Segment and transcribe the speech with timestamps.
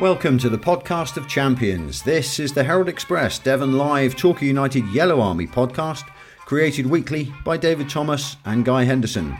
[0.00, 2.02] Welcome to the podcast of champions.
[2.02, 6.08] This is the Herald Express Devon Live Torquay United Yellow Army podcast,
[6.46, 9.36] created weekly by David Thomas and Guy Henderson.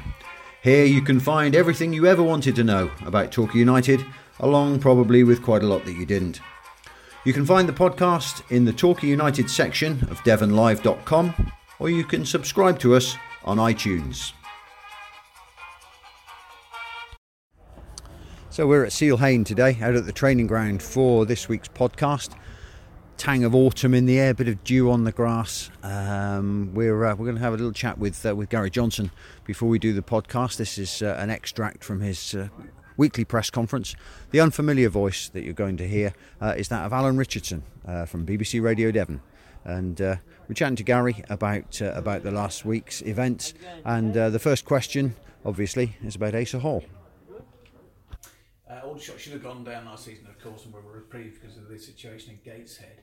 [0.61, 4.05] Here you can find everything you ever wanted to know about Torquay United,
[4.41, 6.41] along probably with quite a lot that you didn't.
[7.25, 12.27] You can find the podcast in the Torquay United section of devonlive.com, or you can
[12.27, 13.15] subscribe to us
[13.45, 14.33] on iTunes.
[18.59, 22.37] So we're at Seale Hayne today, out at the training ground for this week's podcast.
[23.17, 25.71] Tang of autumn in the air, bit of dew on the grass.
[25.85, 29.13] Um, we're uh, we're going to have a little chat with uh, with Gary Johnson
[29.45, 30.57] before we do the podcast.
[30.57, 32.49] This is uh, an extract from his uh,
[32.97, 33.95] weekly press conference.
[34.33, 38.07] The unfamiliar voice that you're going to hear uh, is that of Alan Richardson uh,
[38.07, 39.21] from BBC Radio Devon.
[39.65, 43.55] And we're chatting to Gary about about the last week's events.
[43.85, 46.83] And the first question, obviously, is about Asa Hall.
[48.71, 51.57] Uh, Aldershot should have gone down last season, of course, and we were reprieved because
[51.57, 53.01] of the situation in Gateshead.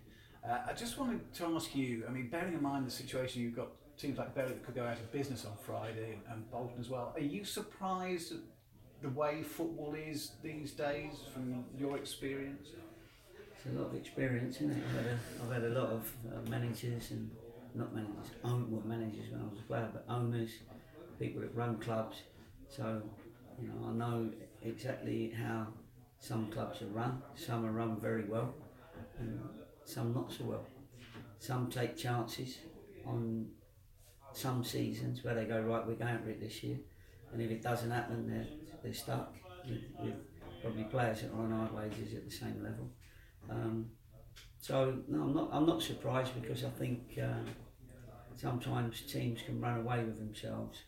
[0.48, 3.56] Uh, I just wanted to ask you, I mean, bearing in mind the situation you've
[3.56, 6.90] got teams like Bury that could go out of business on Friday and Bolton as
[6.90, 8.38] well, are you surprised at
[9.02, 12.70] the way football is these days from your experience?
[13.58, 14.84] It's a lot of experience, isn't it?
[14.90, 17.32] I've had a, I've had a lot of uh, managers and
[17.74, 20.52] not managers, own, well, managers when I was a player, but owners,
[21.20, 22.18] people that run clubs.
[22.70, 23.02] So,
[23.60, 24.30] you know, I know
[24.66, 25.68] exactly how
[26.20, 27.22] some clubs are run.
[27.36, 28.54] Some are run very well,
[29.20, 29.40] and
[29.84, 30.66] some not so well.
[31.40, 32.58] Some take chances
[33.06, 33.48] on
[34.34, 36.78] some seasons where they go right, we're going for it this year,
[37.32, 38.48] and if it doesn't happen, they're
[38.84, 39.34] they're stuck
[39.68, 40.16] with, with
[40.62, 42.90] probably players that are on hard wages at the same level.
[43.50, 43.88] Um,
[44.60, 47.48] so no, I'm not I'm not surprised because I think uh,
[48.36, 50.80] sometimes teams can run away with themselves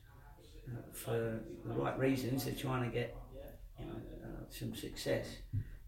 [0.68, 2.46] uh, for the right reasons.
[2.46, 3.16] They're trying to get
[3.80, 3.92] you know,
[4.24, 5.28] uh, some success.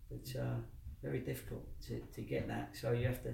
[0.10, 0.56] But uh,
[1.04, 2.76] very difficult to, to get that.
[2.80, 3.34] So you have to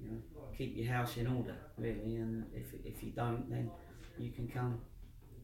[0.00, 0.18] you know,
[0.56, 2.16] keep your house in order, really.
[2.16, 3.70] And if, if you don't, then
[4.18, 4.80] you can come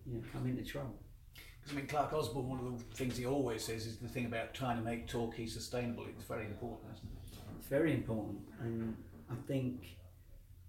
[0.07, 0.99] you know, come into trouble.
[1.61, 4.27] Because I mean, Clarke Osborne, one of the things he always says is the thing
[4.27, 6.07] about trying to make Torquay sustainable.
[6.09, 7.39] It's very important, isn't it?
[7.59, 8.97] It's very important, and
[9.31, 9.97] I think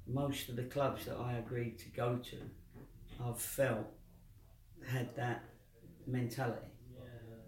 [0.08, 2.38] most of the clubs that I agreed to go to,
[3.24, 3.86] I've felt
[4.86, 5.44] had that
[6.08, 6.68] mentality.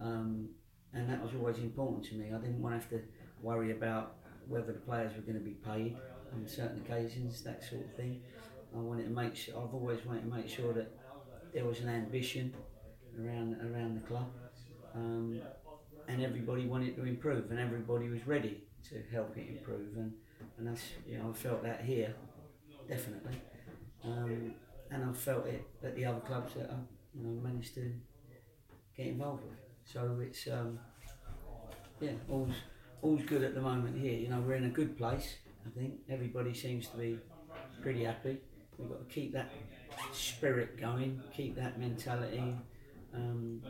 [0.02, 0.50] Um,
[0.94, 2.28] and that was always important to me.
[2.34, 3.02] I didn't want to have to
[3.42, 4.16] worry about
[4.48, 5.98] whether the players were going to be paid
[6.34, 8.22] on certain occasions, that sort of thing.
[8.76, 9.56] I wanted to make sure.
[9.56, 10.92] I've always wanted to make sure that
[11.54, 12.54] there was an ambition
[13.20, 14.28] around around the club,
[14.96, 15.42] um,
[16.08, 20.14] and everybody wanted to improve, and everybody was ready to help it improve, and
[20.58, 22.16] and that's you know I felt that here,
[22.88, 23.42] definitely,
[24.04, 24.54] um,
[24.90, 26.78] and I felt it at the other clubs that I
[27.14, 27.92] you know managed to
[28.96, 29.61] get involved with.
[29.86, 30.80] So it's um,
[32.00, 32.56] yeah, all's
[33.02, 34.14] all's good at the moment here.
[34.14, 35.36] You know, we're in a good place.
[35.66, 37.20] I think everybody seems to be
[37.82, 38.40] pretty happy.
[38.78, 39.52] We've got to keep that
[40.14, 42.56] spirit going, keep that mentality,
[43.14, 43.62] um,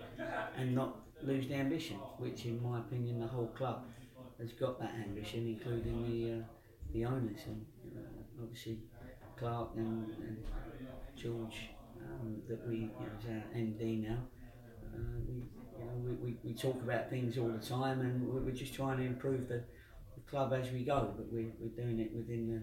[0.57, 1.97] and not lose the ambition.
[2.17, 3.83] Which, in my opinion, the whole club
[4.39, 6.43] has got that ambition, including the uh,
[6.93, 8.77] the owners and uh, obviously
[9.37, 10.37] Clarke and, and
[11.15, 11.69] George
[11.99, 14.17] um, that we you know, is our MD now.
[14.93, 15.43] Uh, we
[15.77, 18.73] you know, we, we, we talk about things all the time and we're, we're just
[18.73, 19.63] trying to improve the,
[20.15, 22.61] the club as we go, but we, we're doing it within the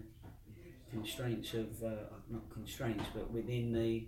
[0.91, 1.89] constraints of, uh,
[2.29, 4.05] not constraints, but within the,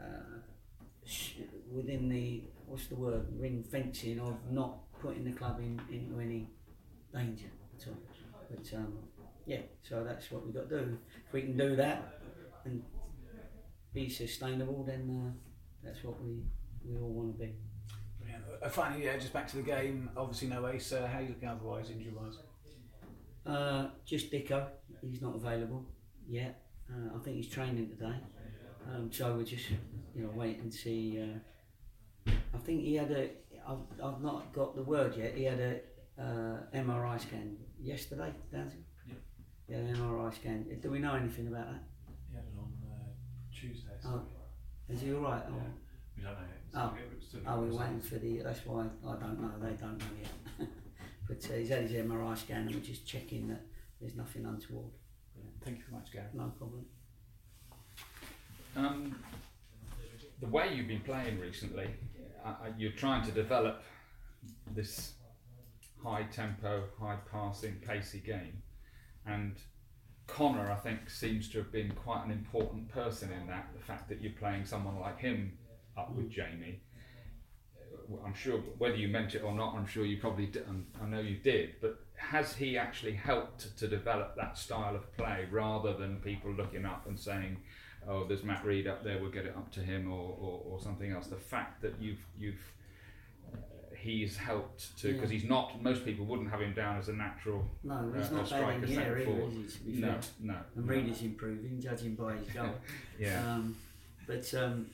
[0.00, 0.38] uh,
[1.04, 1.40] sh-
[1.72, 6.48] within the, what's the word, ring fencing of not putting the club in, into any
[7.14, 7.46] danger
[7.78, 7.98] at all.
[8.50, 8.94] But um,
[9.46, 10.98] yeah, so that's what we've got to do.
[11.26, 12.20] If we can do that
[12.64, 12.82] and
[13.92, 15.32] be sustainable, then uh,
[15.84, 16.42] that's what we,
[16.86, 17.54] we all want to be.
[18.62, 20.10] Uh, finally, yeah, just back to the game.
[20.16, 20.92] Obviously, no ace.
[20.92, 22.38] Uh, how are you looking otherwise, injury wise?
[23.46, 24.66] Uh, just Dicko.
[25.02, 25.84] He's not available
[26.26, 26.62] yet.
[26.90, 28.14] Uh, I think he's training today.
[28.90, 29.70] Um, so we're just,
[30.14, 31.20] you know, wait and see.
[32.26, 33.30] Uh, I think he had a.
[33.66, 35.34] I've, I've not got the word yet.
[35.36, 35.80] He had a
[36.22, 38.82] uh, MRI scan yesterday, Danzy?
[39.06, 39.14] Yeah.
[39.68, 40.66] Yeah, an MRI scan.
[40.82, 41.82] Do we know anything about that?
[42.30, 43.04] He had it on uh,
[43.54, 43.90] Tuesday.
[44.02, 45.42] So Oh, is he all right?
[45.48, 45.54] yeah.
[45.54, 45.83] Or- We
[46.24, 46.60] don't know yet.
[46.74, 46.94] Oh.
[47.20, 48.38] Still- still Oh, we're waiting for the.
[48.38, 49.52] That's why I don't know.
[49.60, 50.68] They don't know yet.
[51.28, 53.62] but uh, he's had his MRI scan, and we're just checking that
[54.00, 54.92] there's nothing untoward.
[55.34, 55.62] Brilliant.
[55.64, 56.26] Thank you very much, Gary.
[56.34, 56.86] No problem.
[58.76, 59.16] Um,
[60.40, 61.88] the way you've been playing recently,
[62.44, 63.82] uh, uh, you're trying to develop
[64.74, 65.14] this
[66.02, 68.62] high tempo, high passing, pacey game,
[69.26, 69.56] and
[70.26, 73.68] Connor, I think, seems to have been quite an important person in that.
[73.74, 75.56] The fact that you're playing someone like him
[75.96, 76.80] up with Jamie.
[78.24, 80.66] I'm sure whether you meant it or not, I'm sure you probably did.
[80.68, 85.10] um, I know you did, but has he actually helped to develop that style of
[85.16, 87.56] play rather than people looking up and saying,
[88.06, 90.80] "Oh, there's Matt Reed up there, we'll get it up to him," or, or, or
[90.80, 91.28] something else?
[91.28, 92.60] The fact that you've you've
[93.54, 93.56] uh,
[93.96, 95.38] he's helped to because Yeah.
[95.38, 95.82] he's not.
[95.82, 99.16] Most people wouldn't have him down as a natural No, he's uh, not striker centre
[99.18, 99.64] either, forward.
[99.64, 100.20] is he, No, fair?
[100.42, 100.56] no.
[100.76, 100.92] And no.
[100.94, 102.74] Reid is improving, judging by his goal.
[103.18, 103.54] Yeah.
[103.54, 103.76] Um,
[104.26, 104.86] but um,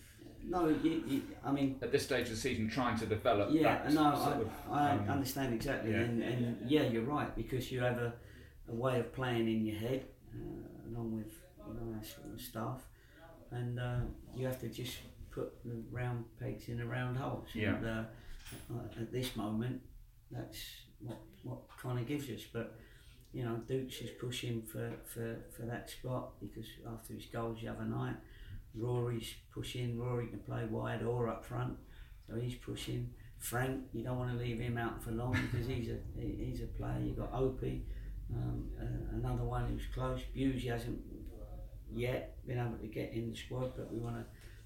[0.47, 3.83] no, you, you, I mean, At this stage of the season, trying to develop yeah,
[3.83, 5.99] that no, I, of, I um, understand exactly, yeah.
[5.99, 8.13] and, and yeah, you're right because you have a,
[8.69, 11.33] a way of playing in your head, uh, along with
[11.67, 12.83] you know our sort of staff,
[13.51, 14.01] and uh,
[14.35, 14.99] you have to just
[15.31, 17.49] put the round pegs in the round holes.
[17.55, 17.77] Yeah.
[17.77, 18.03] And, uh,
[18.73, 19.81] uh, at this moment,
[20.31, 20.59] that's
[21.01, 22.77] what what kind of gives us, but.
[23.33, 27.69] You know, Dukes is pushing for, for, for that spot because after his goals the
[27.69, 28.17] other night,
[28.75, 29.99] Rory's pushing.
[29.99, 31.75] Rory can play wide or up front,
[32.29, 33.11] so he's pushing.
[33.39, 36.67] Frank, you don't want to leave him out for long because he's a he's a
[36.67, 36.99] player.
[37.03, 37.87] You've got Opie,
[38.35, 40.21] um, uh, another one who's close.
[40.37, 41.01] Busey hasn't
[41.93, 44.25] yet been able to get in the squad, but we want to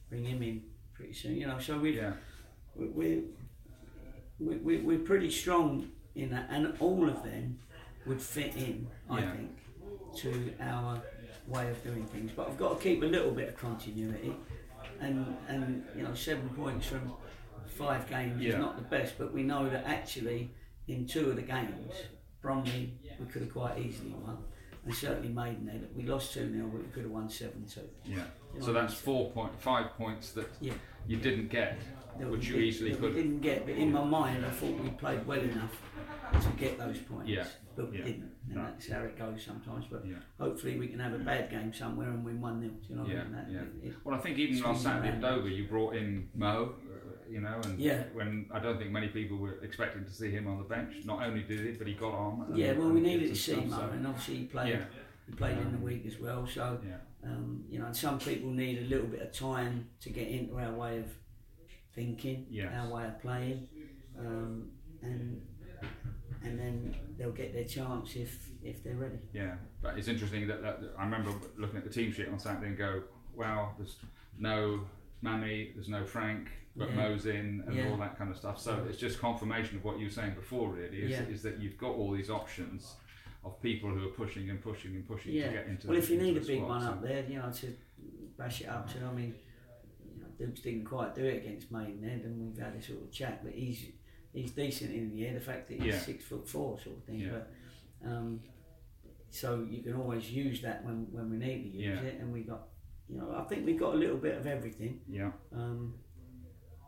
[0.09, 0.63] bring him in
[0.93, 1.37] pretty soon.
[1.37, 2.13] You know, so we've yeah,
[2.75, 3.23] we, we,
[4.41, 7.59] we, we, we're pretty strong in that, and all of them
[8.07, 9.33] would fit in, I Yeah.
[9.33, 9.59] think,
[10.17, 11.01] to our
[11.47, 12.31] way of doing things.
[12.35, 14.35] But I've got to keep a little bit of continuity,
[15.01, 17.13] and and you know, seven points from
[17.67, 18.51] five games Yeah.
[18.51, 20.51] is not the best, but we know that actually
[20.87, 21.93] in two of the games,
[22.43, 24.39] Bromley we could have quite easily won.
[24.85, 27.81] And certainly Maidenhead, we lost 2 0, but we could have won 7 2.
[28.05, 28.17] yeah.
[28.55, 30.75] You So that's four point five points that Yeah.
[31.07, 31.79] you didn't get,
[32.19, 33.15] that which you did- easily could.
[33.15, 35.75] We didn't get, but in my mind, I thought we played well enough
[36.39, 37.31] to get those points.
[37.31, 38.05] Yeah, But we yeah.
[38.05, 39.87] didn't, and that's how it goes sometimes.
[39.91, 40.17] But Yeah.
[40.39, 42.73] hopefully, we can have a bad game somewhere and win 1 0.
[42.89, 43.33] You know what Yeah, I mean?
[43.33, 43.61] That, yeah.
[43.61, 45.21] it- it- Well, I think even last Saturday at.
[45.21, 48.05] Dover, you brought in Mo, uh, you know, and Yeah.
[48.13, 51.05] when I don't think many people were expecting to see him on the bench.
[51.05, 52.47] Not only did he, but he got on.
[52.49, 54.85] and- yeah, well, we needed to see Mo, so- and obviously, he played, Yeah.
[55.27, 56.47] he played in the Um, week as well.
[56.47, 56.81] So,
[57.23, 60.59] um, you know, and some people need a little bit of time to get into
[60.59, 61.07] our way of
[61.95, 62.73] thinking, Yes.
[62.75, 63.69] our way of playing,
[64.19, 64.71] um,
[65.01, 65.41] and
[66.45, 69.19] and then they'll get their chance if if they're ready.
[69.33, 69.55] yeah.
[69.83, 72.79] But it's interesting that, that I remember looking at the team sheet on Saturday and
[72.79, 73.03] go,
[73.35, 73.97] "Wow, there's
[74.39, 74.81] no
[75.23, 76.97] Manny, there's no Frank, but Yeah.
[76.97, 77.91] Mo's in, and Yeah.
[77.91, 80.73] all that kind of stuff." So it's just confirmation of what you were saying before,
[80.73, 81.23] really, is, Yeah.
[81.25, 82.95] is that you've got all these options
[83.45, 85.49] of people who are pushing and pushing and pushing Yeah.
[85.49, 85.87] to get into.
[85.89, 87.77] Well, the, if you need a big squad, one so- up there, you know, to
[88.39, 89.35] bash it up to, I mean,
[90.15, 93.11] you know, Dukes didn't quite do it against Maidenhead, and we've had a sort of
[93.13, 93.93] chat, but he's
[94.35, 95.35] he's decent in the air.
[95.35, 95.99] The fact that he's Yeah.
[96.01, 97.21] six foot four, sort of thing.
[97.21, 97.31] Yeah.
[98.03, 98.41] But um,
[99.31, 102.09] so you can always use that when when we need to use Yeah.
[102.11, 102.69] it, and we got,
[103.09, 105.01] you know, I think we got a little bit of everything.
[105.09, 105.95] Yeah, Um,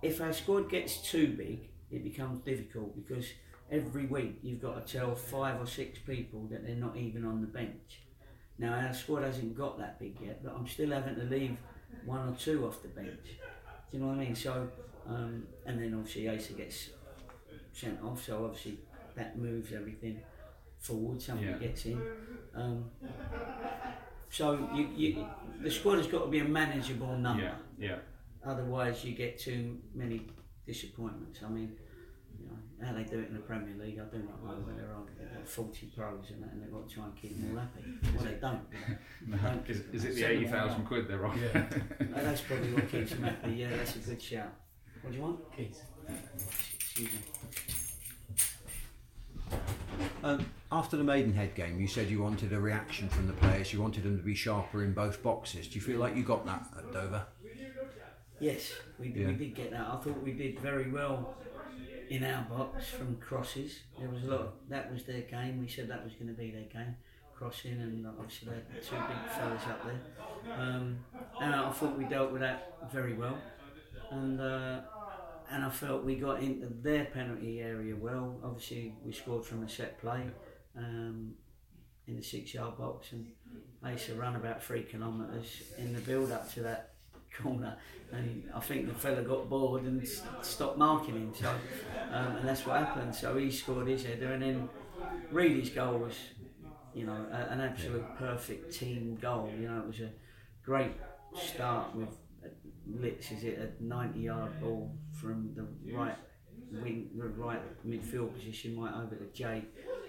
[0.02, 3.26] if our squad gets too big, it becomes difficult because
[3.70, 7.40] every week you've got to tell five or six people that they're not even on
[7.40, 8.02] the bench.
[8.58, 11.56] Now our squad hasn't got that big yet, but I'm still having to leave
[12.04, 13.26] one or two off the bench.
[13.90, 14.34] Do you know what I mean?
[14.34, 14.68] So,
[15.06, 16.90] um, and then obviously Asa gets
[17.76, 18.78] sent off, so obviously
[19.14, 20.20] that moves everything
[20.78, 21.20] forward.
[21.20, 21.58] Somebody Yeah.
[21.58, 22.00] gets in.
[22.54, 22.90] Um,
[24.30, 25.26] so you, you,
[25.62, 27.96] the squad has got to be a manageable number yeah, yeah.
[28.44, 30.26] otherwise you get too many
[30.66, 31.40] disappointments.
[31.44, 31.76] I mean,
[32.38, 34.74] you know, how they do it in the Premier League, I do not know where
[34.74, 35.06] they're on.
[35.18, 37.60] They've got 40 pros and that, and they've got to try and keep them all
[37.62, 37.84] happy.
[38.16, 38.60] Well, they don't.
[38.72, 38.96] you.
[39.28, 39.68] No, Don't.
[39.70, 40.86] is, is it the Send them eighty all thousand out.
[40.88, 41.38] quid they're on?
[41.40, 41.66] Yeah.
[42.10, 43.52] No, that's probably what keeps them happy.
[43.52, 44.52] Yeah, that's a good shout.
[45.02, 45.56] What do you want?
[45.56, 45.82] Keith.
[46.98, 47.18] Excuse me.
[50.24, 53.70] Um, after the Maidenhead game, you said you wanted a reaction from the players.
[53.70, 55.68] You wanted them to be sharper in both boxes.
[55.68, 57.26] Do you feel like you got that at Dover?
[58.40, 59.26] Yes, we, Yeah.
[59.26, 59.82] we did get that.
[59.86, 61.34] I thought we did very well
[62.08, 63.80] in our box from crosses.
[63.98, 64.40] There was a lot.
[64.40, 65.60] Of, that was their game.
[65.60, 66.96] We said that was going to be their game,
[67.34, 70.58] crossing, and obviously they had two big fellas up there.
[70.58, 70.98] Um,
[71.42, 73.36] and I thought we dealt with that very well,
[74.10, 74.80] and uh,
[75.50, 78.40] and I felt we got into their penalty area well.
[78.44, 80.22] Obviously, we scored from a set play.
[80.76, 81.34] Um,
[82.06, 83.12] in the six yard box.
[83.12, 83.26] And
[83.84, 86.94] Asa run about three kilometres in the build up to that
[87.42, 87.76] corner.
[88.12, 91.32] And I think the fella got bored and s- stopped marking him.
[91.34, 91.50] So
[92.12, 93.14] um, and that's what happened.
[93.14, 94.32] So he scored his header.
[94.32, 94.68] And then
[95.30, 96.14] Reedy's goal was
[96.94, 99.50] you know a, an absolute perfect team goal.
[99.58, 100.10] You know it was a
[100.64, 100.92] great
[101.34, 102.16] start with
[102.88, 105.66] Litz is it a 90 yard ball from the
[105.96, 106.16] right
[106.72, 109.64] wing the right midfield position right over to Jake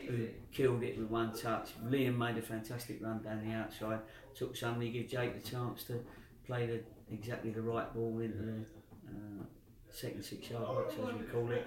[0.08, 4.00] who killed it with one touch Liam made a fantastic run down the outside
[4.36, 6.00] took somebody give Jake the chance to
[6.46, 6.82] play the
[7.12, 8.66] exactly the right ball into the
[9.10, 9.44] uh,
[9.92, 11.66] second six yard box as we call it,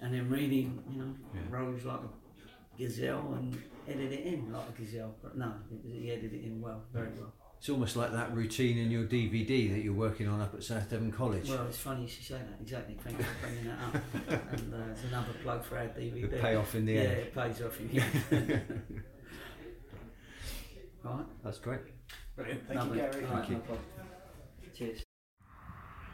[0.00, 1.14] and then really, you know,
[1.50, 5.14] rose like a gazelle and headed it in like a gazelle.
[5.22, 5.52] But no,
[5.86, 7.32] he headed it in well, very well.
[7.64, 10.90] It's almost like that routine in your DVD that you're working on up at South
[10.90, 11.48] Devon College.
[11.48, 12.60] Well, it's funny you should say that.
[12.60, 12.94] Exactly.
[13.02, 14.52] Thank you for bringing that up.
[14.52, 16.24] and uh, it's another plug for our DVD.
[16.24, 17.10] It'll pay off in the yeah, end.
[17.12, 18.62] it pays off in the end.
[21.04, 21.24] right.
[21.42, 21.80] That's great.
[22.36, 22.68] Brilliant.
[22.68, 22.98] Thank Lovely.
[22.98, 23.24] you, Gary.
[23.24, 23.78] All right, no.
[24.76, 25.02] Cheers.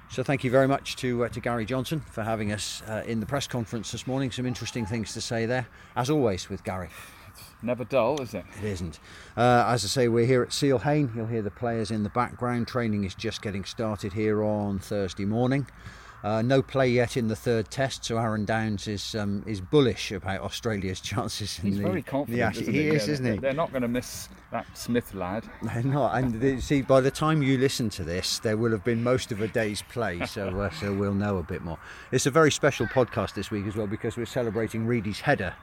[0.08, 3.18] So thank you very much to uh, to Gary Johnson for having us uh, in
[3.18, 4.30] the press conference this morning.
[4.30, 5.66] Some interesting things to say there,
[5.96, 6.90] as always with Gary.
[7.32, 8.44] It's never dull, is it?
[8.58, 8.98] It isn't.
[9.36, 11.12] Uh, as I say, we're here at Seale Hayne.
[11.14, 12.68] You'll hear the players in the background.
[12.68, 15.66] Training is just getting started here on Thursday morning.
[16.22, 20.12] Uh, no play yet in the third test, so Aaron Downs is um, is bullish
[20.12, 21.58] about Australia's chances.
[21.60, 22.38] In He's the, very confident.
[22.38, 22.88] Yeah, isn't he he?
[22.88, 23.40] is, Yeah, isn't they're, he?
[23.40, 25.44] They're not going to miss that Smith lad.
[25.62, 26.16] They're not.
[26.18, 29.32] And they, see, by the time you listen to this, there will have been most
[29.32, 31.78] of a day's play, so uh, so we'll know a bit more.
[32.12, 35.54] It's a very special podcast this week as well because we're celebrating Reedy's header,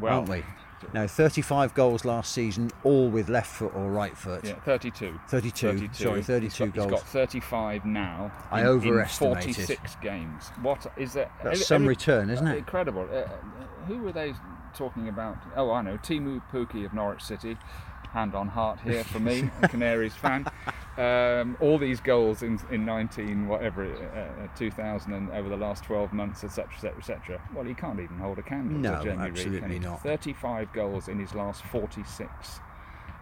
[0.00, 0.44] Well, aren't we?
[0.92, 4.44] Now, 35 goals last season, all with left foot or right foot.
[4.44, 5.18] Yeah, 32.
[5.28, 6.90] 32, sorry, 32 he's got, goals.
[6.92, 8.32] He's got 35 now.
[8.50, 9.54] I in, in overestimated.
[9.56, 10.48] 46 games.
[10.62, 11.30] What is that?
[11.42, 12.58] That's every- some every- return, isn't it?
[12.58, 13.08] Incredible.
[13.10, 13.28] Uh, uh,
[13.86, 14.34] who were they
[14.74, 15.36] talking about?
[15.56, 15.96] Oh, I know.
[15.98, 17.56] Teemu Pukki of Norwich City.
[18.12, 20.46] Hand on heart here for me, a Canaries fan.
[20.96, 25.84] Um, all these goals in, in 19, whatever, uh, uh, 2000 and over the last
[25.84, 27.42] 12 months, etc., etc., etc.
[27.54, 29.78] Well, he can't even hold a candle No, to Jamie absolutely can he?
[29.78, 30.02] not.
[30.02, 32.60] 35 goals in his last 46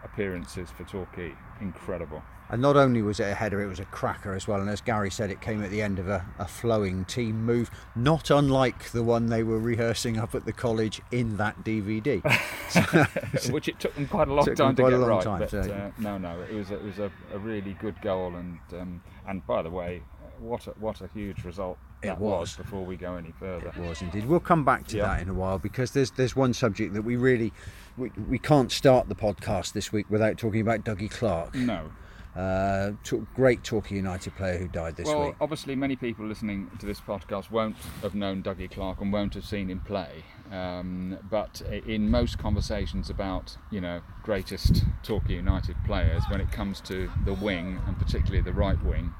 [0.04, 1.32] appearances for Torquay.
[1.60, 2.22] Incredible.
[2.50, 4.60] And not only was it a header, it was a cracker as well.
[4.60, 7.70] And as Gary said, it came at the end of a, a flowing team move,
[7.96, 12.22] not unlike the one they were rehearsing up at the college in that DVD.
[13.50, 15.22] which it took them quite a long time to get right.
[15.22, 18.00] time, but so- uh, no, no, it was a, it was a, a really good
[18.02, 20.02] goal, and um, and by the way,
[20.38, 22.56] what a, what a huge result It that was.
[22.56, 24.26] Before we go any further, It was indeed.
[24.26, 25.06] We'll come back to Yeah.
[25.06, 27.52] that in a while because there's there's one subject that we really
[27.96, 31.90] we, we can't start the podcast this week without talking about Dougie Clark, no.
[32.36, 35.16] Uh, to- great Torquay United player who died this week.
[35.16, 35.36] well, week.
[35.40, 39.44] obviously, many people listening to this podcast won't have known Dougie Clark and won't have
[39.44, 40.24] seen him play.
[40.50, 46.80] Um, but in most conversations about you know greatest Torquay United players, when it comes
[46.82, 49.14] to the wing and particularly the right wing,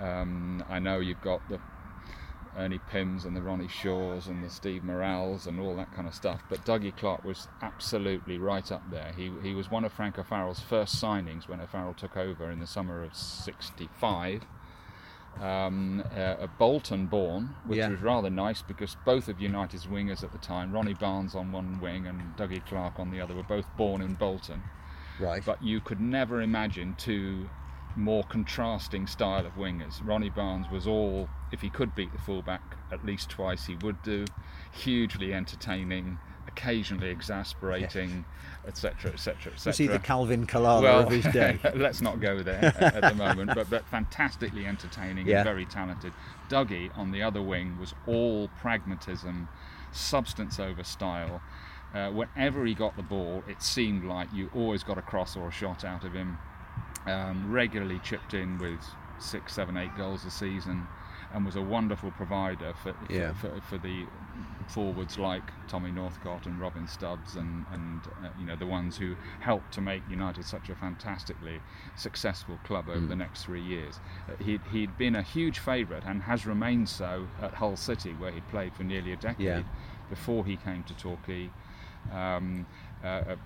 [0.00, 1.60] um, I know you've got the
[2.56, 6.14] Ernie Pyms and the Ronnie Shaws and the Steve Morales and all that kind of
[6.14, 6.42] stuff.
[6.50, 9.12] But Dougie Clark was absolutely right up there.
[9.16, 12.66] He, he was one of Frank O'Farrell's first signings when O'Farrell took over in the
[12.66, 14.42] summer of 65.
[15.40, 17.88] Um, uh, a Bolton born, which Yeah.
[17.88, 21.80] was rather nice because both of United's wingers at the time, Ronnie Barnes on one
[21.80, 24.62] wing and Dougie Clark on the other, were both born in Bolton
[25.18, 25.42] right.
[25.44, 27.48] but you could never imagine two
[27.96, 30.04] more contrasting style of wingers.
[30.04, 34.02] Ronnie Barnes was all, if he could beat the fullback at least twice, he would
[34.02, 34.24] do.
[34.72, 38.24] Hugely entertaining, occasionally exasperating,
[38.66, 39.70] etc., etc., etc.
[39.70, 41.58] Was he the Calvin Kalala well, of his day?
[41.74, 45.38] let's not go there at, at the moment, but, but fantastically entertaining Yeah.
[45.38, 46.12] and very talented.
[46.48, 49.48] Dougie on the other wing was all pragmatism,
[49.92, 51.42] substance over style.
[51.94, 55.48] Uh, whenever he got the ball, it seemed like you always got a cross or
[55.48, 56.38] a shot out of him.
[57.06, 58.78] Um, regularly chipped in with
[59.18, 60.86] six, seven, eight goals a season,
[61.34, 63.32] and was a wonderful provider for for, Yeah.
[63.34, 64.06] for, for the
[64.68, 69.16] forwards like Tommy Northcott and Robin Stubbs, and and uh, you know the ones who
[69.40, 71.60] helped to make United such a fantastically
[71.96, 73.08] successful club over Mm.
[73.08, 73.98] the next three years.
[74.28, 78.30] Uh, he'd, he'd been a huge favourite and has remained so at Hull City, where
[78.30, 79.62] he'd played for nearly a decade Yeah.
[80.08, 81.50] before he came to Torquay.
[82.12, 82.66] Um,
[83.02, 83.36] uh, uh,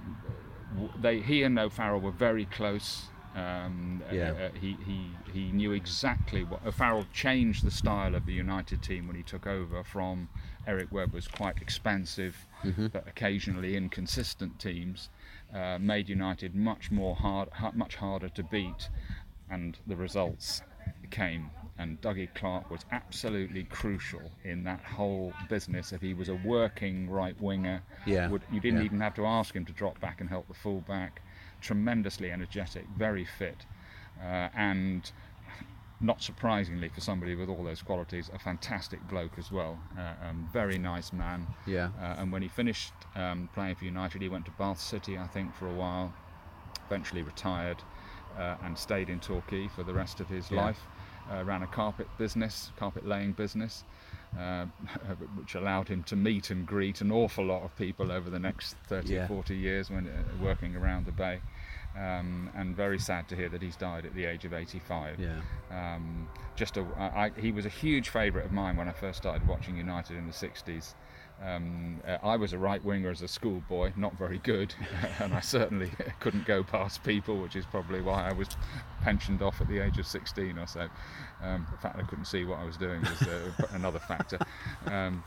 [1.00, 3.06] they, he and O'Farrell were very close.
[3.36, 4.30] Um, uh, Yeah.
[4.32, 9.06] uh, he, he, he knew exactly what O'Farrell changed the style of the United team
[9.06, 10.28] when he took over from
[10.66, 12.34] Eric Webber's quite expansive
[12.92, 15.10] but occasionally inconsistent teams.
[15.54, 18.88] Uh, made United much more hard, ha- much harder to beat,
[19.50, 20.62] and the results
[21.10, 21.50] came.
[21.78, 25.92] And Dougie Clark was absolutely crucial in that whole business.
[25.92, 28.86] If he was a working right winger, Yeah, would, you didn't yeah.
[28.86, 31.20] even have to ask him to drop back and help the full back.
[31.60, 33.66] Tremendously energetic, very fit,
[34.20, 35.10] uh, and
[36.00, 39.78] not surprisingly for somebody with all those qualities, a fantastic bloke as well.
[39.98, 41.46] Uh, um, very nice man.
[41.66, 41.88] Yeah.
[42.00, 45.26] Uh, and when he finished um, playing for United, he went to Bath City, I
[45.26, 46.12] think, for a while.
[46.86, 47.82] Eventually retired
[48.38, 50.66] uh, and stayed in Torquay for the rest of his Yeah.
[50.66, 50.80] life.
[51.32, 53.82] Uh, ran a carpet business, carpet laying business,
[54.38, 54.64] uh,
[55.36, 58.76] which allowed him to meet and greet an awful lot of people over the next
[58.88, 59.26] 30, Yeah.
[59.28, 61.40] 40 years when uh, working around the bay.
[61.98, 65.18] Um, and very sad to hear that he's died at the age of 85.
[65.18, 65.40] Yeah.
[65.70, 69.48] Um, just a, I, he was a huge favourite of mine when I first started
[69.48, 70.92] watching United in the 60s.
[71.42, 74.74] Um, uh, I was a right winger as a schoolboy, not very good,
[75.20, 75.90] and I certainly
[76.20, 78.48] couldn't go past people, which is probably why I was
[79.02, 80.88] pensioned off at the age of 16 or so.
[81.42, 84.38] Um, the fact I couldn't see what I was doing was uh, another factor.
[84.86, 85.22] Um,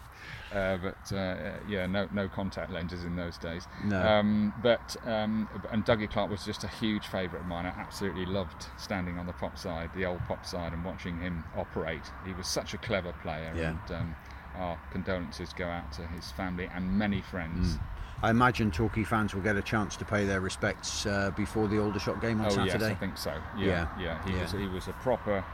[0.54, 3.68] uh, but uh, yeah, no no contact lenses in those days.
[3.84, 4.01] No.
[4.01, 7.66] Um, but um, and Dougie Clark was just a huge favourite of mine.
[7.66, 11.44] I absolutely loved standing on the pop side, the old pop side, and watching him
[11.56, 12.01] operate.
[12.25, 13.70] He was such a clever player, Yeah.
[13.88, 14.16] and um,
[14.56, 17.75] our condolences go out to his family and many friends.
[17.75, 17.82] Mm.
[18.22, 21.80] I imagine Torquay fans will get a chance to pay their respects uh, before the
[21.82, 22.74] Aldershot game on Oh Saturday.
[22.74, 23.34] yes, I think so.
[23.58, 24.22] Yeah, yeah.
[24.25, 24.42] He yeah.
[24.42, 25.46] was he was a proper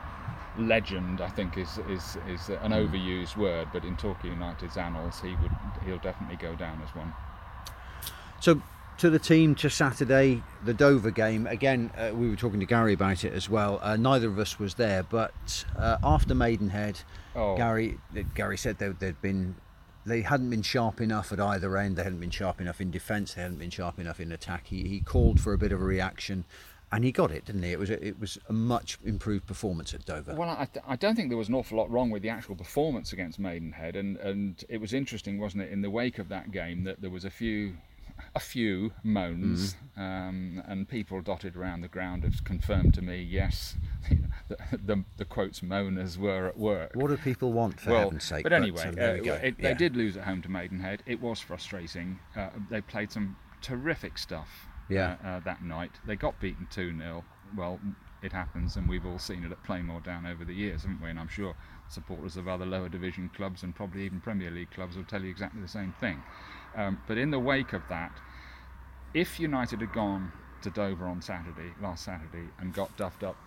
[0.58, 1.22] legend.
[1.22, 2.90] I think is is is an Mm.
[2.90, 5.52] overused word, but in Torquay United's annals, he would
[5.86, 7.14] he'll definitely go down as one.
[8.40, 8.62] So
[8.98, 11.48] to the team to Saturday, the Dover game.
[11.48, 13.80] Again, uh, we were talking to Gary about it as well.
[13.82, 17.02] Uh, neither of us was there, but uh, after Maidenhead,
[17.36, 17.58] Oh.
[17.58, 18.00] Gary
[18.34, 19.56] Gary said there, there'd been
[20.06, 21.96] they hadn't been sharp enough at either end.
[21.98, 23.34] They hadn't been sharp enough in defence.
[23.34, 24.68] They hadn't been sharp enough in attack.
[24.68, 26.46] He, he called for a bit of a reaction,
[26.96, 27.72] and he got it, didn't he?
[27.72, 30.34] It was a, it was a much improved performance at Dover.
[30.34, 33.12] Well, I, I don't think there was an awful lot wrong with the actual performance
[33.12, 36.86] against Maidenhead, and, and it was interesting, wasn't it, in the wake of that game
[36.86, 37.76] that there was a few
[38.34, 43.76] a few moans um, and people dotted around the ground have confirmed to me yes
[44.48, 48.24] the, the, the quotes moaners were at work What do people want, for well, heaven's
[48.24, 48.44] sake?
[48.44, 49.70] but anyway, um, there uh, it, Yeah.
[49.70, 51.04] they did lose at home to Maidenhead.
[51.06, 52.20] It was frustrating.
[52.38, 55.16] Uh, they played some terrific stuff Yeah.
[55.24, 55.92] uh, uh, that night.
[56.06, 57.24] They got beaten 2 0.
[57.56, 57.80] Well,
[58.22, 61.10] it happens, and we've all seen it at Plainmoor Down over the years, haven't we?
[61.10, 61.56] And I'm sure
[61.88, 65.30] supporters of other lower division clubs and probably even Premier League clubs will tell you
[65.30, 66.24] exactly the same thing.
[66.76, 68.12] Um, but in the wake of that,
[69.14, 73.38] if United had gone to Dover on Saturday, last Saturday, and got duffed up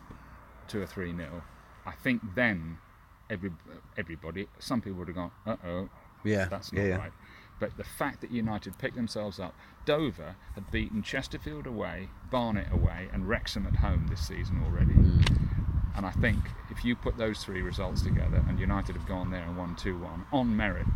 [0.68, 1.42] two or three nil,
[1.84, 2.78] I think then
[3.30, 3.50] every
[3.96, 5.88] everybody, some people would have gone, uh oh,
[6.24, 6.96] Yeah, that's yeah, not yeah.
[6.96, 7.12] right.
[7.60, 13.08] But the fact that United picked themselves up, Dover had beaten Chesterfield away, Barnet away,
[13.12, 14.92] and Wrexham at home this season already.
[14.92, 15.20] Hmm.
[15.96, 16.38] And I think
[16.70, 19.98] if you put those three results together, and United have gone there and won 2
[19.98, 20.86] 1 on merit,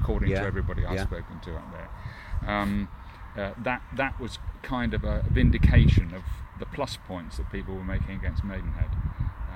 [0.00, 1.04] according Yeah, to everybody I've yeah.
[1.06, 2.88] spoken to up there, um,
[3.36, 6.22] uh, that, that was kind of a vindication of
[6.58, 8.90] the plus points that people were making against Maidenhead.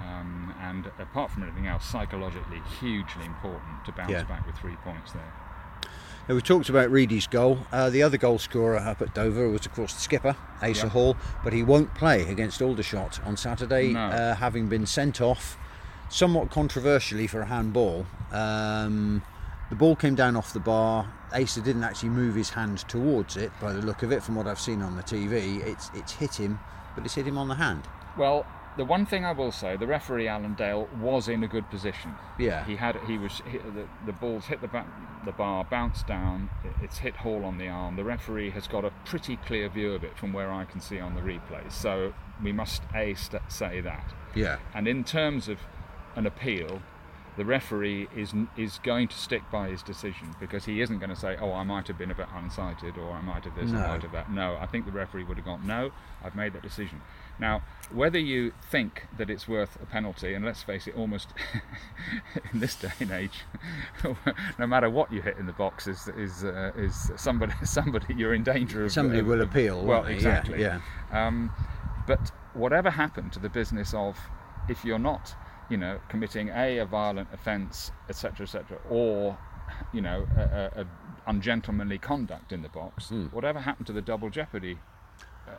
[0.07, 4.23] Um, and apart from anything else, psychologically hugely important to bounce Yeah.
[4.23, 5.33] back with three points there.
[6.29, 7.59] Now, we talked about Reedy's goal.
[7.73, 10.89] Uh, the other goal scorer up at Dover was, of course, the skipper, Asa Yeah.
[10.91, 14.01] Hall, but he won't play against Aldershot on Saturday, No.
[14.07, 15.59] uh, having been sent off
[16.09, 18.07] somewhat controversially for a handball.
[18.31, 19.23] Um,
[19.71, 21.13] the ball came down off the bar.
[21.33, 24.47] Asa didn't actually move his hand towards it, by the look of it, from what
[24.47, 25.61] I've seen on the TV.
[25.67, 26.61] It's, it's hit him,
[26.95, 27.83] but it's hit him on the hand.
[28.17, 31.69] Well, the one thing I will say, the referee Alan Dale was in a good
[31.71, 32.15] position.
[32.39, 32.65] Yeah.
[32.65, 34.85] He had he was hit, the, the ball's hit the
[35.25, 36.51] the bar, bounced down.
[36.81, 37.97] It's hit Hall on the arm.
[37.97, 40.99] The referee has got a pretty clear view of it from where I can see
[41.01, 41.71] on the replay.
[41.71, 44.13] So we must a st- say that.
[44.35, 44.59] Yeah.
[44.75, 45.59] And in terms of
[46.17, 46.81] an appeal,
[47.37, 51.17] the referee is is going to stick by his decision because he isn't going to
[51.17, 53.79] say, "Oh, I might have been a bit unsighted," or "I might have this, No.
[53.79, 56.53] I might have that." No, I think the referee would have gone, "No, I've made
[56.55, 57.01] that decision."
[57.39, 61.29] Now, whether you think that it's worth a penalty, and let's face it, almost
[62.53, 63.41] in this day and age,
[64.59, 68.35] no matter what you hit in the box is is uh, is somebody somebody you're
[68.35, 70.09] in danger of Somebody of- will appeal, Well, won't?
[70.11, 70.61] Yeah, exactly.
[70.61, 70.81] yeah.
[71.11, 71.51] Um,
[72.07, 74.17] but whatever happened to the business of
[74.69, 75.35] if you're not,
[75.69, 79.37] you know, committing a a violent offence, etc., etc., or
[79.93, 80.87] you know, a, a, a
[81.27, 83.27] ungentlemanly conduct in the box, Hmm.
[83.27, 84.79] whatever happened to the double jeopardy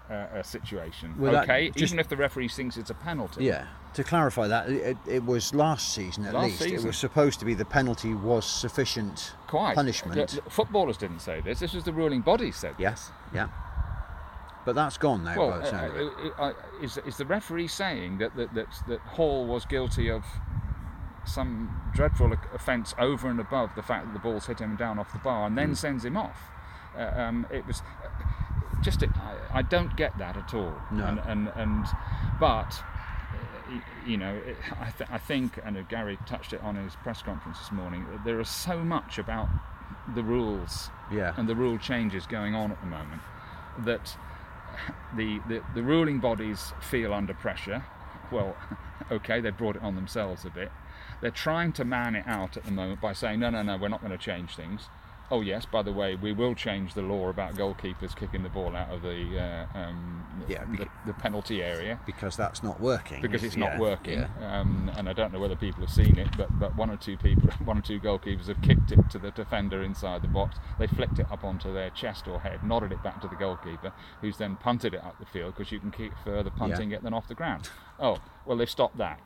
[0.10, 1.16] uh, uh, situation?
[1.18, 3.46] Well, okay, just- even if the referee thinks it's a penalty.
[3.46, 3.66] Yeah.
[3.96, 6.84] To clarify that, it, it was last season at Last least.
[6.84, 9.76] It was supposed to be the penalty was sufficient Quite.
[9.76, 10.18] punishment.
[10.18, 11.60] Look, footballers didn't say this.
[11.60, 12.74] This was the ruling body said.
[12.80, 13.12] Yes.
[13.36, 13.50] Yeah.
[14.66, 15.38] But that's gone now.
[15.38, 16.08] Well, by the sound of it.
[16.40, 20.10] uh, uh, uh, is, is the referee saying that, that, that, that Hall was guilty
[20.10, 20.24] of
[21.26, 25.12] some dreadful offence over and above the fact that the ball's hit him down off
[25.14, 25.74] the bar and then Hmm.
[25.76, 26.38] sends him off?
[26.98, 30.74] Uh, um, it was uh, just, I, I don't get that at all.
[30.92, 31.06] No.
[31.06, 31.86] And, and, and
[32.40, 32.82] but,
[34.06, 37.60] you know, it, I, th- I think, and Gary touched it on his press conference
[37.60, 39.50] this morning, that there is so much about
[40.16, 41.34] the rules Yeah.
[41.38, 43.22] and the rule changes going on at the moment
[43.80, 44.18] that
[45.16, 47.86] the, the, the ruling bodies feel under pressure.
[48.32, 48.56] Well,
[49.12, 50.72] okay, they brought it on themselves a bit.
[51.22, 53.88] They're trying to man it out at the moment by saying, no, no, no, we're
[53.88, 54.90] not going to change things.
[55.34, 58.76] Oh yes, by the way, we will change the law about goalkeepers kicking the ball
[58.76, 63.20] out of the uh, um, Yeah, the, the penalty area because that's not working.
[63.20, 64.20] because it's Yeah, not working.
[64.20, 64.60] yeah.
[64.60, 67.18] Um, and I don't know whether people have seen it, but, but one or two
[67.18, 70.60] people, one or two goalkeepers have kicked it to the defender inside the box.
[70.78, 73.92] They flicked it up onto their chest or head, nodded it back to the goalkeeper,
[74.22, 77.14] who's then punted it up the field because you can keep further punting it than
[77.16, 77.72] off the ground.
[78.00, 79.20] Oh, well, they've stopped that.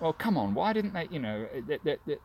[0.00, 1.08] Well, come on, why didn't they?
[1.10, 2.18] You know, the, the, the,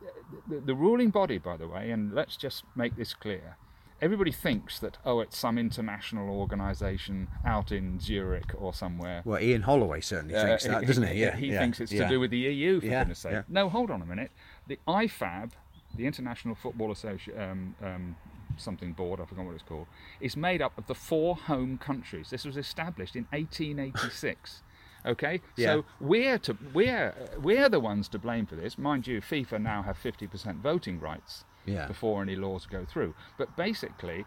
[0.48, 3.56] the, the ruling body, by the way, and let's just make this clear.
[4.02, 9.62] Everybody thinks that, oh, it's some international organisation out in Zurich or somewhere Well, Ian
[9.62, 11.20] Holloway certainly uh, thinks that, doesn't he?
[11.20, 12.02] Yeah, he yeah, thinks it's yeah.
[12.04, 13.32] to do with the EU, for Yeah, goodness sake.
[13.32, 13.42] yeah.
[13.48, 14.30] No, hold on a minute.
[14.66, 15.52] The IFAB,
[15.96, 18.16] the International Football Association, um, um,
[18.56, 19.86] something board, I forgot what it's called,
[20.20, 22.30] is made up of the four home countries.
[22.30, 24.62] This was established in 1886.
[25.06, 25.66] Okay, Yeah.
[25.66, 28.78] so we're to we're we're the ones to blame for this.
[28.78, 31.86] Mind you, FIFA now have 50% voting rights Yeah.
[31.86, 33.14] before any laws go through.
[33.36, 34.24] But basically,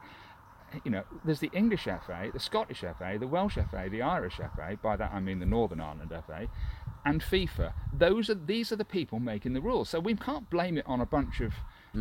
[0.83, 4.77] you know, there's the English FA, the Scottish FA, the Welsh FA, the Irish FA.
[4.81, 6.47] By that I mean the Northern Ireland FA,
[7.05, 7.73] and FIFA.
[7.91, 9.89] Those are these are the people making the rules.
[9.89, 11.53] So we can't blame it on a bunch of,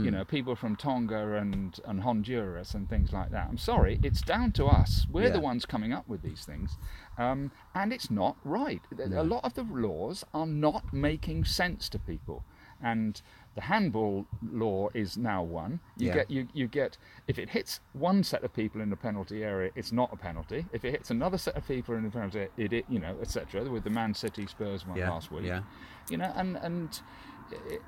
[0.04, 3.48] you know, people from Tonga and and Honduras and things like that.
[3.48, 5.06] I'm sorry, it's down to us.
[5.10, 5.30] We're Yeah.
[5.30, 6.76] the ones coming up with these things,
[7.18, 8.82] um, and it's not right.
[8.98, 12.44] A lot of the laws are not making sense to people,
[12.82, 13.22] and
[13.54, 15.80] the handball law is now one.
[15.96, 16.14] You Yeah.
[16.14, 19.70] get you, you get if it hits one set of people in the penalty area,
[19.74, 20.66] it's not a penalty.
[20.72, 23.16] If it hits another set of people in the penalty, area, it, it you know,
[23.22, 23.64] etc.
[23.70, 25.62] With the Man City Spurs one Yeah, last week, yeah.
[26.10, 27.00] you know, and and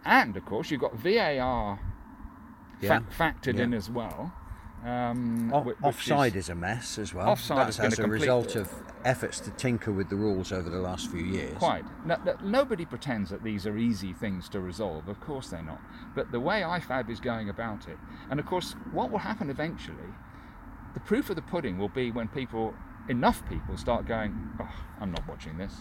[0.04, 1.78] and of course you've got VAR
[2.80, 3.64] Yeah, fa- factored yeah.
[3.64, 4.32] in as well.
[4.84, 7.28] Um, O- offside is, is, a mess as well.
[7.28, 8.72] Offside That's as a result of
[9.04, 11.58] efforts to tinker with the rules over the last few years.
[11.58, 11.84] Quite.
[12.06, 15.08] No, no- nobody pretends that these are easy things to resolve.
[15.08, 15.80] Of course they're not.
[16.14, 17.98] But the way IFAB is going about it,
[18.30, 20.14] and of course, what will happen eventually,
[20.94, 22.74] the proof of the pudding will be when people,
[23.08, 25.74] enough people, start going, oh, I'm not watching this.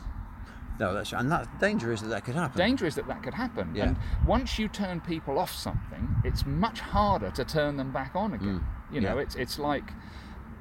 [0.80, 2.58] No, that's and that danger is that that could happen.
[2.58, 3.74] Danger is that that could happen.
[3.74, 3.86] Yeah.
[3.86, 8.34] And once you turn people off something, it's much harder to turn them back on
[8.34, 8.64] again.
[8.92, 9.16] You know, Mm.
[9.16, 9.22] Yeah.
[9.24, 9.92] it's it's like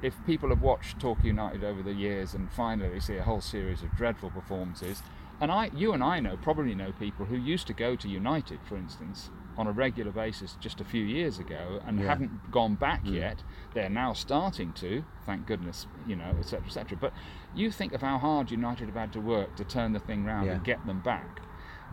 [0.01, 3.41] if people have watched Torquay United over the years and finally they see a whole
[3.41, 5.01] series of dreadful performances,
[5.41, 8.59] and I, you and I know, probably know people who used to go to United,
[8.67, 12.05] for instance, on a regular basis just a few years ago and Yeah.
[12.05, 12.09] Mm.
[12.09, 13.43] haven't gone back yet.
[13.73, 16.97] They're now starting to, thank goodness, you know, etc., etc.
[16.99, 17.13] But
[17.55, 20.45] you think of how hard United have had to work to turn the thing round
[20.47, 20.53] Yeah.
[20.53, 21.41] and get them back.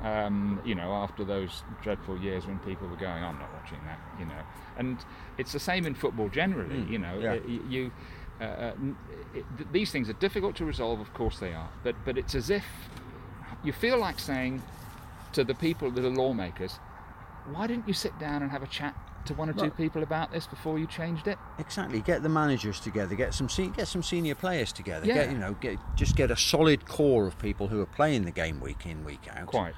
[0.03, 4.01] Um, you know, after those dreadful years when people were going, I'm not watching that,
[4.19, 4.43] you know.
[4.77, 4.99] And
[5.39, 7.15] it's the same in football generally, you know.
[7.17, 7.23] Mm.
[7.23, 7.37] yeah.
[7.47, 7.93] Y- you,
[8.41, 8.73] uh, uh,
[9.33, 11.69] it, th- these things are difficult to resolve, of course they are.
[11.85, 12.67] But but it's as if
[13.63, 14.63] you feel like saying
[15.33, 16.79] to the people, that are lawmakers,
[17.53, 18.95] why didn't you sit down and have a chat
[19.27, 21.39] to one or two people about this before you changed it?
[21.59, 22.01] Exactly.
[22.01, 23.15] Get the managers together.
[23.15, 25.07] Get some se- get some senior players together.
[25.07, 25.15] Yeah.
[25.15, 28.31] Get you know get just get a solid core of people who are playing the
[28.31, 29.47] game week in week out.
[29.47, 29.75] Quite.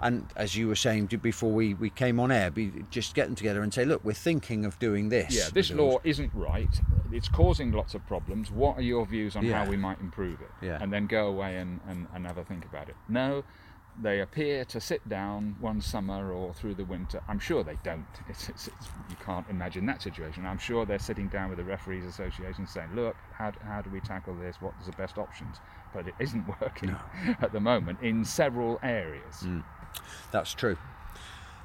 [0.00, 3.34] And as you were saying before we, we came on air, be, just get them
[3.36, 5.34] together and say, look, we're thinking of doing this.
[5.34, 6.80] Yeah, this with yours." law isn't right.
[7.10, 8.50] It's causing lots of problems.
[8.50, 9.64] What are your views on Yeah.
[9.64, 10.50] how we might improve it?
[10.60, 10.78] Yeah.
[10.80, 12.96] And then go away and, and, and have a think about it.
[13.08, 13.44] No,
[14.00, 17.22] they appear to sit down one summer or through the winter.
[17.28, 18.06] I'm sure they don't.
[18.28, 20.46] It's, it's, it's, you can't imagine that situation.
[20.46, 24.00] I'm sure they're sitting down with the Referees Association saying, look, how, how do we
[24.00, 24.56] tackle this?
[24.60, 25.58] What is the best options?
[25.92, 26.96] But it isn't working
[27.40, 29.42] at the moment in several areas.
[29.42, 29.62] Mm.
[30.32, 30.76] That's true.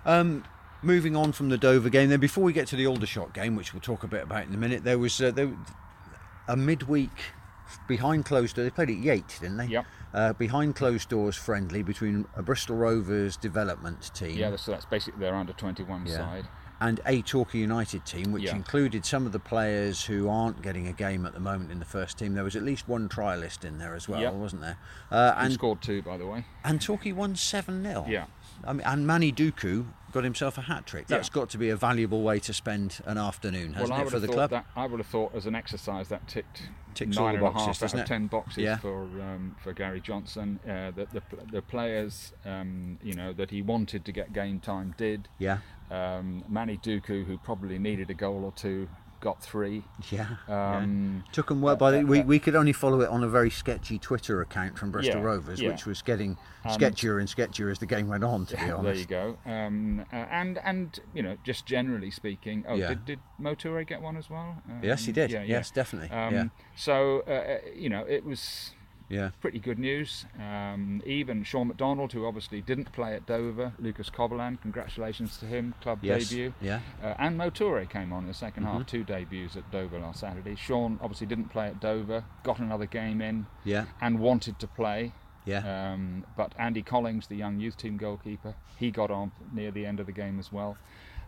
[0.06, 0.44] Um,
[0.84, 3.74] moving on from the Dover game, then before we get to the Aldershot game, which
[3.74, 5.52] we'll talk a bit about in a minute, there was uh, there,
[6.48, 7.10] a midweek
[7.88, 8.68] behind closed doors.
[8.68, 9.68] They played at Yate, didn't they?
[9.68, 9.86] Yep.
[10.13, 15.19] Uh, behind closed doors friendly between a Bristol Rovers development team Yeah, so that's basically
[15.19, 16.15] their under 21 Yeah.
[16.17, 16.48] side.
[16.82, 18.56] and a Torquay United team, which Yeah.
[18.56, 21.86] included some of the players who aren't getting a game at the moment in the
[21.86, 22.36] first team.
[22.36, 24.34] There was at least one trialist in there as well, Yep.
[24.36, 24.78] wasn't there?
[25.12, 26.45] Uh, and scored two, by the way.
[26.63, 28.06] and Torquay won 7 0.
[28.08, 28.26] Yeah.
[28.65, 31.08] I mean, and Manny Duku got himself a hat trick.
[31.08, 31.34] That's Yeah.
[31.34, 34.28] got to be a valuable way to spend an afternoon, hasn't well, it, for the
[34.28, 34.50] club?
[34.50, 37.60] that I would have thought as an exercise that ticked Ticks nine the and a
[37.60, 38.78] half out of ten boxes Yeah.
[38.78, 40.60] for um, for Gary Johnson.
[40.65, 44.95] Uh, that the the players um, you know that he wanted to get game time
[44.98, 45.30] did.
[45.38, 45.60] Yeah,
[45.91, 48.89] Um, Manny Duku, who probably needed a goal or two,
[49.20, 49.84] got three.
[50.12, 50.38] yeah.
[50.48, 51.32] Um, yeah.
[51.32, 53.98] Took them well by the, we, we could only follow it on a very sketchy
[54.00, 55.70] Twitter account from Bristol Yeah, Rovers, yeah.
[55.72, 58.46] which was getting And- sketchier and sketchier as the game went on.
[58.48, 58.84] To be honest.
[58.84, 59.38] there you go.
[59.50, 62.66] Um, uh, and and you know just generally speaking.
[62.68, 64.62] Oh, did, did Moture get one as well?
[64.70, 65.32] Um, Yes, he did.
[65.32, 65.58] yeah, yeah.
[65.58, 66.10] Yes, definitely.
[66.16, 66.44] Um, yeah.
[66.76, 68.72] So uh, uh, you know, it was
[69.10, 69.32] Yeah.
[69.41, 70.26] pretty good news.
[70.39, 75.74] Um, even Sean McDonald, who obviously didn't play at Dover, Lucas Covolan, congratulations to him,
[75.82, 76.30] club Yes.
[76.30, 76.54] debut.
[76.62, 76.82] Yeah.
[77.04, 78.78] Uh, and Moture came on in the 2nd Mm-hmm.
[78.78, 80.56] half, two debuts at Dover last Saturday.
[80.56, 83.86] Sean obviously didn't play at Dover, got another game in, Yeah.
[84.00, 85.12] and wanted to play.
[85.45, 85.91] Yeah.
[85.93, 90.00] Um, but Andy Collings, the young youth team goalkeeper, he got on near the end
[90.00, 90.78] of the game as well.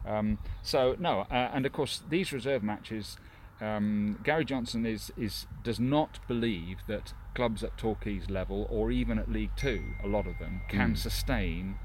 [0.06, 3.18] Um, so no, uh, and of course these reserve matches,
[3.60, 9.18] um, Gary Johnson is is does not believe that clubs at Torquay's level or even
[9.20, 10.98] at League Two, a lot of them can mm.
[10.98, 11.76] sustain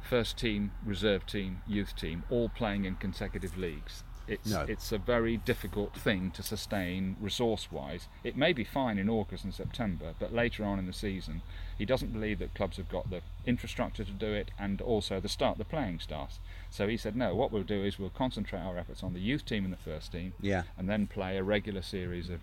[0.00, 4.04] first team, reserve team, youth team, all playing in consecutive leagues.
[4.28, 4.62] It's No.
[4.62, 8.08] it's a very difficult thing to sustain resource wise.
[8.24, 11.42] It may be fine in August and September, but later on in the season,
[11.78, 15.28] he doesn't believe that clubs have got the infrastructure to do it and also the
[15.28, 16.40] start the playing staffs.
[16.70, 19.44] So he said, no, what we'll do is we'll concentrate our efforts on the youth
[19.44, 20.64] team and the first team, Yeah.
[20.76, 22.40] and then play a regular series of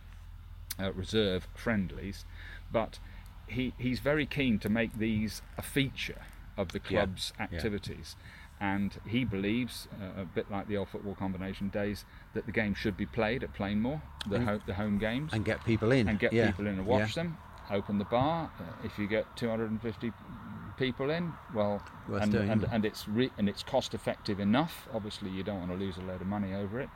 [0.80, 2.26] uh, reserve friendlies.
[2.72, 3.00] But
[3.48, 6.22] he, he's very keen to make these a feature
[6.58, 7.46] of the club's yeah.
[7.46, 8.16] activities.
[8.60, 12.74] And he believes, uh, a bit like the old football combination days, that the game
[12.74, 16.08] should be played at Plainmoor, the, ho- the home games, And get people in.
[16.08, 16.48] and get yeah.
[16.48, 17.24] people in and watch yeah.
[17.24, 17.38] them.
[17.70, 18.52] Open the bar.
[18.60, 20.12] Uh, if you get 250
[20.78, 24.88] people in, well, and, and, and it's re- and it's cost effective enough.
[24.94, 26.90] Obviously, you don't want to lose a load of money over it.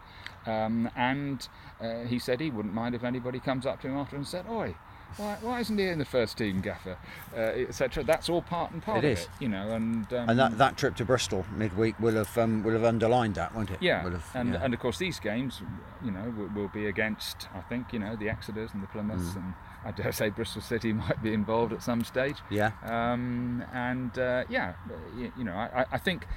[0.48, 1.48] Um, and
[1.82, 4.46] uh, he said he wouldn't mind if anybody comes up to him after and said,
[4.50, 4.76] "Oi."
[5.16, 6.98] Why, why isn't he in the first team, Gaffer,
[7.34, 8.04] uh, etc.
[8.04, 9.24] That's all part and part It of is.
[9.24, 9.72] it, you know.
[9.72, 13.36] And um, And that, that trip to Bristol midweek will have um, will have underlined
[13.36, 13.78] that, won't it?
[13.82, 14.60] yeah, Will have, and yeah.
[14.62, 15.62] and of course these games,
[16.04, 19.32] you know, will, will be against I think you know the Exeters and the Plymouths,
[19.34, 19.36] Mm.
[19.38, 19.54] and
[19.86, 22.36] I dare say Bristol City might be involved at some stage.
[22.52, 22.72] yeah.
[22.84, 24.74] Um, and uh, yeah,
[25.18, 26.28] you, you know, I- I think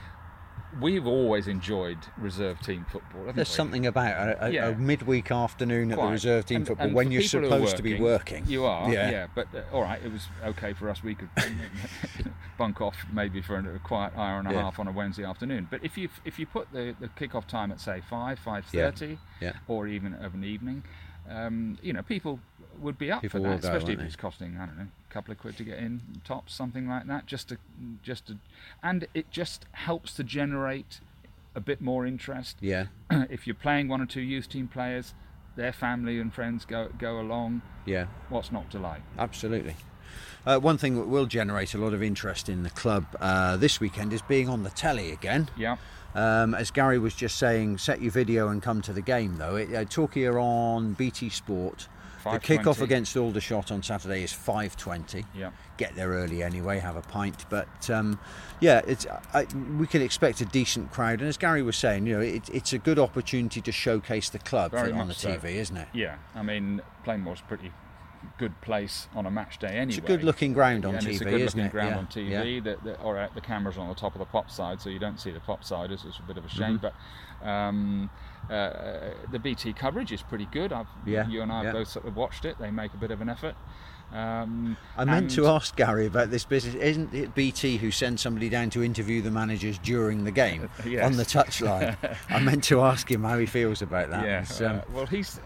[0.80, 3.24] we've always enjoyed reserve team football.
[3.24, 3.44] There's we?
[3.44, 4.66] something about a, a, Yeah.
[4.68, 7.50] a midweek afternoon at the reserve team And- football and when you're people who are
[7.50, 8.44] supposed to be working.
[8.46, 9.10] You are, Yeah.
[9.10, 9.26] yeah.
[9.34, 11.02] but uh, all right, it was okay for us.
[11.02, 11.28] We could
[12.58, 14.62] bunk off maybe for a quiet hour and a Yeah.
[14.62, 15.66] half on a Wednesday afternoon.
[15.70, 19.18] But if you if you put the, the kick-off time at say five, five thirty,
[19.40, 19.52] Yeah.
[19.66, 20.84] or even of an evening,
[21.28, 22.38] um, you know, people
[22.80, 25.32] would be up People for that, especially won't if it's costing I don't know couple
[25.32, 27.58] of quid to get in, tops, something like that, just to
[28.02, 28.36] just to,
[28.82, 31.00] and it just helps to generate
[31.54, 32.86] a bit more interest Yeah.
[33.10, 35.14] if you're playing one or two youth team players,
[35.56, 37.62] their family and friends go go along.
[37.84, 38.06] Yeah.
[38.28, 39.02] What's not to like?
[39.18, 39.74] Absolutely.
[40.46, 43.78] Uh, one thing that will generate a lot of interest in the club uh, this
[43.78, 45.48] weekend is being on the telly again.
[45.56, 45.76] Yeah,
[46.14, 49.36] Um, as Gary was just saying, set your video and come to the game.
[49.36, 49.84] Though it, uh,
[50.26, 51.88] are on BT Sport.
[52.24, 52.42] The 5:20.
[52.42, 55.24] kick-off against Aldershot on Saturday is 5:20.
[55.34, 57.46] yeah, Get there early anyway, have a pint.
[57.48, 58.18] But um,
[58.60, 59.46] yeah, it's I,
[59.78, 61.20] we can expect a decent crowd.
[61.20, 64.38] And as Gary was saying, you know, it, it's a good opportunity to showcase the
[64.38, 65.30] club Very on the so.
[65.36, 65.88] TV, isn't it?
[65.92, 66.16] yeah.
[66.34, 67.72] I mean, Plainmoor's a pretty
[68.36, 69.88] good place on a match day anyway.
[69.88, 71.72] It's a good-looking ground on and TV, it's a good isn't looking it?
[71.72, 72.54] ground Yeah, on TV.
[72.56, 72.60] yeah.
[72.60, 74.98] That, that, all right, the camera's on the top of the pop side, so you
[74.98, 76.04] don't see the pop side, siders.
[76.06, 76.86] It's a bit of a shame, Mm-hmm.
[77.40, 78.10] but um,
[78.50, 80.72] uh, the BT coverage is pretty good.
[80.72, 81.72] I've, Yeah, you and I have yeah.
[81.72, 82.58] both sort of watched it.
[82.58, 83.54] They make a bit of an effort.
[84.12, 86.74] Um, I meant to ask Gary about this business.
[86.74, 91.04] Isn't it BT who sends somebody down to interview the managers during the game Yes.
[91.04, 91.96] on the touchline?
[92.28, 94.24] I meant to ask him how he feels about that.
[94.60, 94.66] Yeah.
[94.68, 95.40] Um, uh, well, he's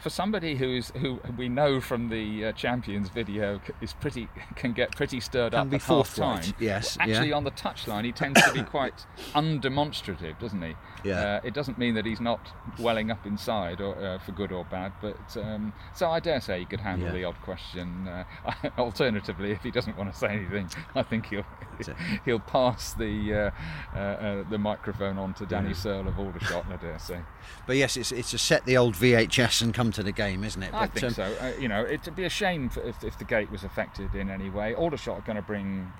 [0.00, 4.94] for somebody who's who we know from the uh, Champions video is pretty can get
[4.94, 6.54] pretty stirred Can up at half time.
[6.60, 7.34] yes, Actually, yeah.
[7.36, 10.74] on the touchline, he tends to be quite undemonstrative, doesn't he?
[11.04, 11.20] Yeah.
[11.36, 12.40] Uh, it doesn't mean that he's not
[12.78, 14.92] welling up inside, or uh, for good or bad.
[15.00, 17.14] But um, so I dare say he could handle Yeah.
[17.14, 18.06] the odd question.
[18.08, 18.24] Uh,
[18.78, 21.46] alternatively, if he doesn't want to say anything, I think he'll
[22.24, 25.74] he'll pass the uh, uh, uh, the microphone on to Danny Yeah.
[25.74, 26.66] Searle of Aldershot.
[26.70, 27.20] I dare say.
[27.66, 30.62] but yes, it's it's to set the old VHS and come to the game, isn't
[30.62, 30.72] it?
[30.74, 31.22] I think um, so.
[31.40, 34.50] Uh, you know, it'd be a shame if, if the gate was affected in any
[34.50, 34.74] way.
[34.74, 35.90] Aldershot are going to bring,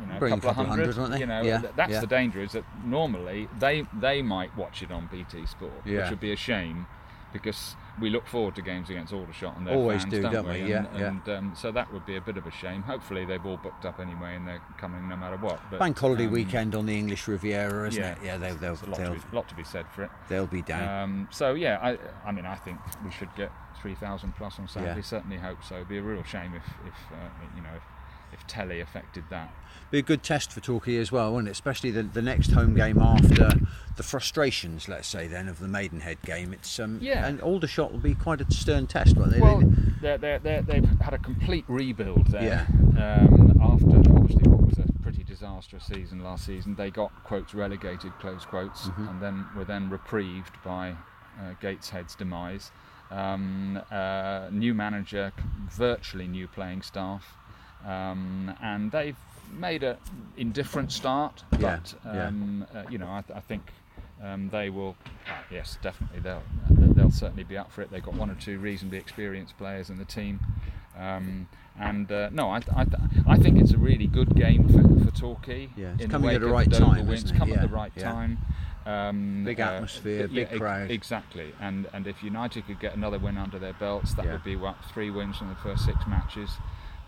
[0.00, 0.96] you know, a couple, of hundred.
[0.96, 1.20] won't they?
[1.20, 2.00] You know, Yeah, th- that's yeah.
[2.00, 2.40] the danger.
[2.40, 6.02] Is that normally they they might watch it on BT Sport, Yeah.
[6.02, 6.86] which would be a shame
[7.32, 10.48] because we look forward to games against Aldershot and their Always fans, do, don't, don't
[10.48, 10.64] we?
[10.64, 11.08] Yeah, And, yeah.
[11.08, 12.82] and um, so that would be a bit of a shame.
[12.82, 15.60] Hopefully they've all booked up anyway and they're coming no matter what.
[15.70, 18.18] But, Bank holiday um, weekend on the English Riviera, isn't yeah, it?
[18.24, 20.10] Yeah, they'll they'll There's a lot, they'll, to be, lot to be said for it.
[20.28, 21.02] they'll be down.
[21.02, 24.68] Um, so yeah, I, I mean, I think we should get three thousand plus on
[24.68, 24.96] Saturday.
[24.96, 25.02] Yeah.
[25.02, 25.76] Certainly hope so.
[25.76, 27.82] It'd be a real shame if, if uh, you know, if,
[28.32, 29.52] if telly affected that.
[29.90, 31.52] be a good test for Torquay as well, wouldn't it?
[31.52, 33.50] Especially the, the next home game after
[33.96, 36.52] the frustrations, let's say, then of the Maidenhead game.
[36.52, 37.26] It's um, Yeah.
[37.26, 39.40] and Aldershot will be quite a stern test, won't they?
[39.40, 42.66] Well, They- they're, they're, they're, they've had a complete rebuild there.
[42.96, 43.20] Yeah.
[43.22, 48.12] Um, after obviously what was a pretty disastrous season last season, they got quotes relegated,
[48.20, 49.08] close quotes, Mm-hmm.
[49.08, 50.90] and then were then reprieved by
[51.40, 52.70] uh, Gateshead's demise.
[53.10, 55.32] um, uh, new manager,
[55.70, 57.37] virtually new playing staff,
[57.86, 59.16] um, and they've
[59.52, 59.96] made a
[60.36, 61.42] indifferent start.
[61.50, 62.26] But yeah.
[62.26, 63.70] um, uh, you know, I, th- I think
[64.22, 64.96] um, they will.
[65.26, 67.90] Uh, yes, definitely they'll they'll certainly be up for it.
[67.90, 70.40] They've got one or two reasonably experienced players in the team.
[70.98, 71.48] Um,
[71.80, 75.04] and uh, no, I, th- I, th- I think it's a really good game for,
[75.04, 75.68] for Torquay.
[75.76, 77.36] Yeah, it's in coming at the right time, It's it?
[77.36, 78.02] come at the right yeah.
[78.10, 78.38] time.
[78.84, 80.90] Um, Big atmosphere, big ex- crowd.
[80.90, 81.52] exactly.
[81.60, 84.32] And and if United could get another win under their belts, that Yeah.
[84.32, 86.50] would be what three wins from the first six matches.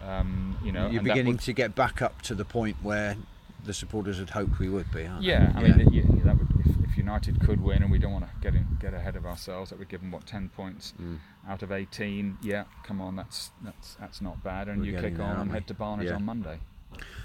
[0.03, 3.17] Um, you know, You're beginning would- to get back up to the point where
[3.65, 5.73] the supporters had hoped we would be, aren't Yeah, I they?
[5.85, 8.55] mean, you, that would, if, if United could win, and we don't want to get
[8.55, 11.19] in, get ahead of ourselves, that would give them what ten points Mm.
[11.47, 12.39] out of eighteen.
[12.41, 14.69] Yeah, come on, that's that's that's not bad.
[14.69, 16.15] And We're you kick on and head to Barnet Yeah.
[16.15, 16.61] on Monday.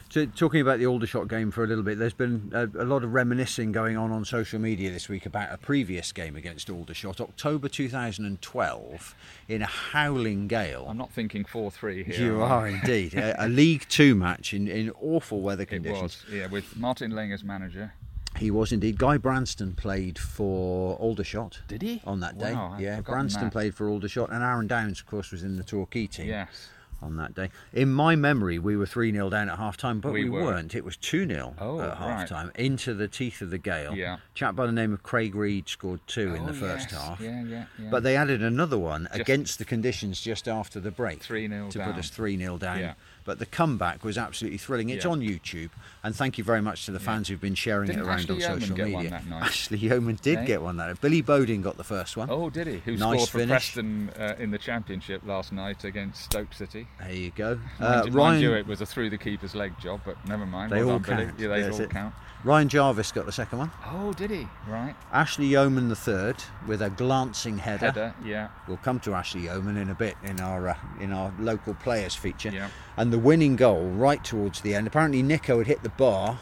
[0.07, 3.03] So, talking about the Aldershot game for a little bit, there's been a, a lot
[3.03, 7.19] of reminiscing going on on social media this week about a previous game against Aldershot,
[7.19, 9.15] October 2012,
[9.49, 10.85] in a howling gale.
[10.87, 12.19] I'm not thinking four three here.
[12.19, 13.13] You are indeed.
[13.15, 16.23] a, a League Two match in, in awful weather It conditions.
[16.25, 17.93] was, yeah, with Martin Ling as manager.
[18.37, 18.97] He was indeed.
[18.97, 21.61] Guy Branston played for Aldershot.
[21.67, 22.01] Did he?
[22.05, 22.53] On that day.
[22.53, 23.51] Wow, yeah, Branston that.
[23.53, 26.69] played for Aldershot, and Aaron Downes, of course, was in the Torquay team Yes.
[27.01, 27.49] On that day.
[27.73, 30.43] In my memory, we were 3 0 down at half time, but we, We were.
[30.43, 30.75] weren't.
[30.75, 31.97] It was 2 0 Oh, at right.
[31.97, 33.93] half time, into the teeth of the gale.
[33.95, 34.17] Yeah.
[34.33, 37.01] Chap by the name of Craig Reed scored two in Oh, the first yes.
[37.01, 37.19] half.
[37.21, 37.89] Yeah, yeah, yeah.
[37.91, 41.77] But they added another one Just- against the conditions just after the break 3-0 to
[41.79, 41.91] down.
[41.93, 42.79] put us 3 0 down.
[42.79, 42.93] Yeah.
[43.25, 44.89] But the comeback was absolutely thrilling.
[44.89, 45.11] It's Yeah.
[45.11, 45.71] on YouTube,
[46.03, 48.35] and thank you very much to the fans who've been sharing Didn't it around Ashley
[48.35, 49.09] on Yeoman social get one media.
[49.09, 49.43] that night?
[49.43, 50.45] Ashley Yeoman did Eh?
[50.45, 51.01] get one that night.
[51.01, 52.29] Billy Bodin got the first one.
[52.29, 52.77] Oh, did he?
[52.85, 53.49] Who Nice scored for finish.
[53.49, 56.87] Preston uh, in the Championship last night against Stoke City?
[56.99, 57.55] There you go.
[57.55, 60.45] Mind, Uh, mind Ryan, you, it was a through the keeper's leg job, but never
[60.45, 60.71] mind.
[60.71, 61.25] They well all done, Billy.
[61.29, 61.39] count.
[61.39, 61.89] Yeah, they all it.
[61.89, 62.13] count.
[62.43, 63.71] Ryan Jarvis got the second one.
[63.87, 64.47] Oh, did he?
[64.67, 64.93] Right.
[65.11, 66.35] Ashley Yeoman the third
[66.67, 67.87] with a glancing header.
[67.87, 68.49] Header, yeah.
[68.67, 72.13] We'll come to Ashley Yeoman in a bit in our uh, in our local players
[72.13, 72.49] feature.
[72.51, 72.67] Yeah.
[72.97, 74.85] And the winning goal right towards the end.
[74.87, 76.37] Apparently Nico had hit the bar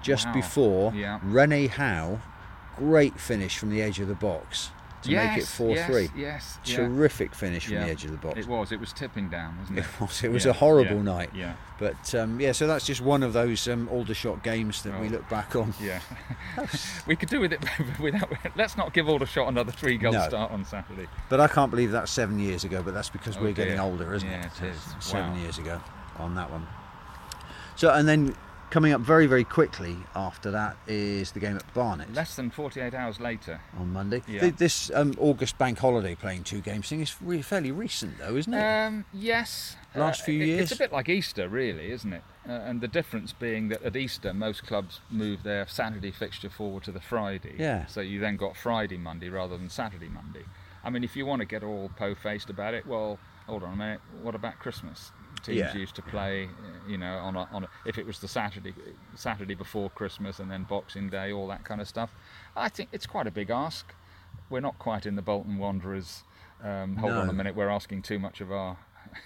[0.00, 0.32] just Wow.
[0.34, 0.92] before.
[0.94, 1.18] Yeah.
[1.24, 2.20] Rene Howe,
[2.76, 4.70] great finish from the edge of the box
[5.02, 6.08] to make it four yes, three.
[6.16, 6.58] Yes.
[6.64, 6.76] yeah.
[6.76, 7.86] Terrific finish from Yeah.
[7.86, 8.38] the edge of the box.
[8.38, 8.70] It was.
[8.70, 9.84] It was tipping down, wasn't it?
[9.84, 10.22] It was.
[10.22, 11.30] It was Yeah, a horrible yeah, night.
[11.34, 11.54] Yeah.
[11.80, 15.10] But um, yeah, so that's just one of those um, Aldershot games that we Oh.
[15.10, 15.74] look back on.
[15.82, 15.98] Yeah.
[17.08, 17.60] we could do with it
[18.00, 18.30] without.
[18.56, 20.28] Let's not give Aldershot another three goal No.
[20.28, 21.08] start on Saturday.
[21.28, 22.82] But I can't believe that's seven years ago.
[22.84, 24.32] But that's because Oh we're getting older, isn't it?
[24.32, 24.62] Yeah, it?
[24.62, 24.94] it is.
[25.00, 25.38] Seven Wow.
[25.42, 25.80] years ago
[26.16, 26.66] on that one.
[27.76, 28.34] So and then
[28.70, 32.92] coming up very very quickly after that is the game at Barnet Less than 48
[32.94, 33.60] hours later.
[33.78, 34.22] on Monday.
[34.26, 34.40] Yeah.
[34.40, 38.36] Th- This um, August bank holiday playing two games thing is really fairly recent though,
[38.36, 38.62] isn't it?
[38.62, 39.76] Um, yes.
[39.94, 40.62] Last few it- years?
[40.62, 42.22] It's a bit like Easter, really, isn't it?
[42.48, 46.82] Uh, and the difference being that at Easter, most clubs move their Saturday fixture forward
[46.84, 47.54] to the Friday.
[47.58, 47.86] Yeah.
[47.86, 50.44] So you then got Friday, Monday rather than Saturday, Monday.
[50.82, 53.76] I mean, if you want to get all po-faced about it, well, hold on a
[53.76, 54.00] minute.
[54.22, 55.10] What about Christmas?
[55.44, 55.76] Teams Yeah.
[55.76, 56.48] used to play,
[56.88, 58.72] you know, on a, on a, if it was the Saturday
[59.14, 62.14] Saturday before Christmas and then Boxing Day, all that kind of stuff.
[62.56, 63.94] I think it's quite a big ask.
[64.50, 66.24] We're not quite in the Bolton Wanderers.
[66.62, 68.78] Um, hold on a minute, we're asking too much of our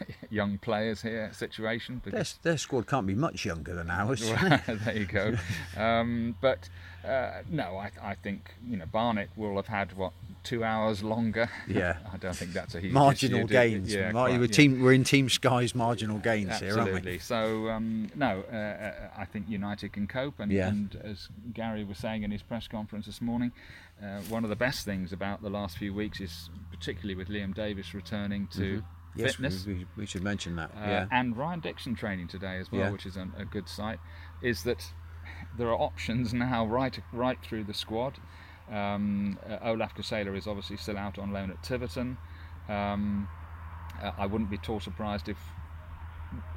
[0.30, 2.00] young players here situation.
[2.04, 4.20] their, their squad can't be much younger than ours.
[4.66, 5.34] there you go.
[5.76, 6.68] Um, but
[7.06, 10.12] uh, no, I, I think you know Barnet will have had what
[10.44, 11.50] two hours longer.
[11.66, 11.96] Yeah.
[12.12, 13.94] I don't think that's a huge marginal issue, gains.
[13.94, 14.52] Yeah, Mar- quite, we're, yeah.
[14.52, 17.12] team, we're in Team Sky's marginal gains here, aren't Absolutely.
[17.12, 17.18] we?
[17.18, 20.68] So um, no, uh, uh, I think United can cope, and, Yeah.
[20.68, 23.52] and as Gary was saying in his press conference this morning,
[24.02, 27.54] uh, one of the best things about the last few weeks is particularly with Liam
[27.54, 28.82] Davis returning to
[29.16, 29.66] Yes, fitness.
[29.66, 30.70] we, we, we should mention that.
[30.76, 31.06] uh, yeah.
[31.10, 32.90] and Ryan Dixon training today as well, Yeah.
[32.90, 33.98] which is a, a good sight,
[34.42, 34.92] is that
[35.56, 38.18] there are options now right right through the squad.
[38.70, 42.18] Um, uh, Olaf Kasela is obviously still out on loan at Tiverton.
[42.68, 43.28] Um,
[44.02, 45.38] uh, I wouldn't be at all surprised if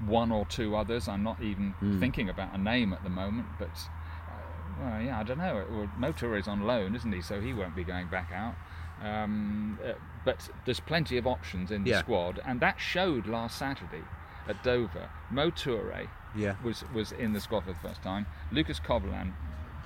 [0.06, 1.08] one or two others.
[1.08, 2.00] I'm not even Hmm.
[2.00, 5.66] thinking about a name at the moment, but uh, well, yeah, I don't know.
[5.70, 7.22] Well, Mo Toure is on loan, isn't he?
[7.22, 8.56] So he won't be going back out.
[9.02, 9.94] Um, uh,
[10.26, 12.00] but there's plenty of options in the Yeah.
[12.00, 14.04] squad, and that showed last Saturday
[14.48, 15.10] at Dover.
[15.30, 16.56] Mo Toure yeah.
[16.64, 18.26] was was in the squad for the first time.
[18.52, 19.34] Lucas Covolan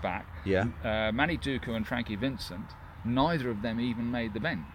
[0.01, 0.27] back.
[0.45, 0.65] Yeah.
[0.83, 2.71] Uh, Manny Duku and Frankie Vincent.
[3.03, 4.65] Neither of them even made the bench,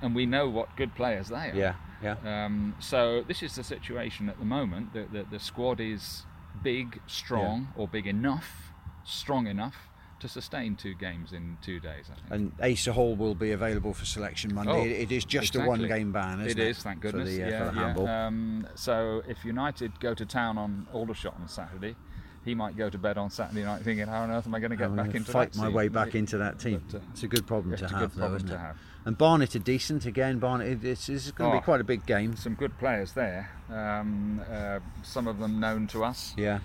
[0.00, 1.54] and we know what good players they are.
[1.54, 1.74] Yeah.
[2.02, 2.16] Yeah.
[2.24, 4.92] Um, so this is the situation at the moment.
[4.92, 6.24] The, the, the squad is
[6.62, 8.72] big, strong, or big enough,
[9.04, 9.88] strong enough
[10.20, 12.06] to sustain two games in two days.
[12.10, 12.52] I think.
[12.60, 14.72] And Asa Hall will be available for selection Monday.
[14.72, 16.62] Oh, it, is just a one-game ban, isn't it?
[16.62, 17.28] It is, thank goodness.
[17.28, 18.26] For the, uh, yeah, for the yeah.
[18.26, 21.96] Um, so if United go to town on Aldershot on Saturday,
[22.44, 24.70] he might go to bed on Saturday night thinking, "How on earth am I going
[24.70, 26.82] to get I'm back into fight that my scene?" way back into that team.
[26.90, 28.58] but, uh, it's a good problem to a have, good though, problem isn't to it?
[28.58, 28.76] have.
[29.04, 30.38] And Barnet are decent again.
[30.38, 31.60] Barnet, it's, it's going to Oh.
[31.60, 32.34] be quite a big game.
[32.36, 33.50] Some good players there.
[33.68, 36.34] Um, uh, some of them known to us.
[36.36, 36.58] Yeah,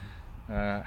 [0.49, 0.82] Uh,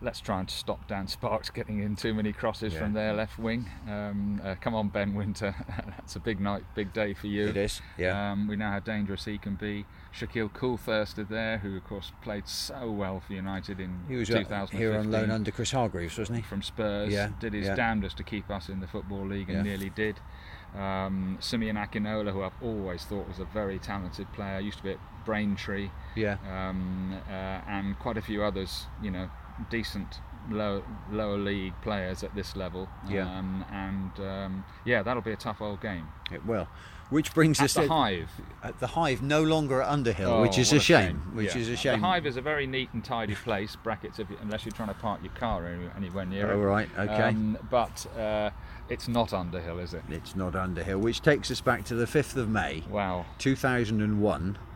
[0.00, 2.78] let's try and stop Dan Sparkes getting in too many crosses Yeah.
[2.80, 3.68] from their left wing.
[3.88, 5.54] Um, uh, come on, Ben Wynter.
[5.68, 7.48] That's a big night, big day for you.
[7.48, 7.80] it is.
[7.96, 9.86] Yeah, Um, we know how dangerous he can be.
[10.14, 14.34] Shaquille Coolthirst there, who of course played so well for United in he was uh,
[14.38, 16.42] 2015 here on loan under Chris Hargreaves, wasn't he?
[16.42, 17.12] from Spurs.
[17.12, 17.74] Yeah, Did his yeah.
[17.74, 19.62] damnedest to keep us in the Football League and Yeah.
[19.62, 20.20] nearly did.
[20.76, 24.90] Um, Simeon Akinola, who I've always thought was a very talented player, used to be
[24.92, 29.30] at Braintree Yeah, um, uh, and quite a few others, you know,
[29.70, 32.88] decent low, lower league players at this level.
[33.08, 33.28] Yeah.
[33.38, 36.08] Um, and um, yeah, that'll be a tough old game.
[36.32, 36.68] it will.
[37.10, 38.30] Which brings At us the to Hive.
[38.62, 41.30] at the Hive, no longer at Underhill, which Oh, is what a shame.
[41.32, 41.60] Which Yeah.
[41.62, 42.00] is a shame.
[42.02, 44.88] The Hive is a very neat and tidy place, brackets, if you, unless you're trying
[44.88, 46.64] to park your car anywhere near Oh, it.
[46.64, 47.22] right, okay.
[47.30, 48.50] Um, but uh,
[48.90, 50.02] it's not Underhill, is it?
[50.10, 53.24] It's not Underhill, which takes us back to the 5th of May, Wow.
[53.38, 54.67] 2001, uh,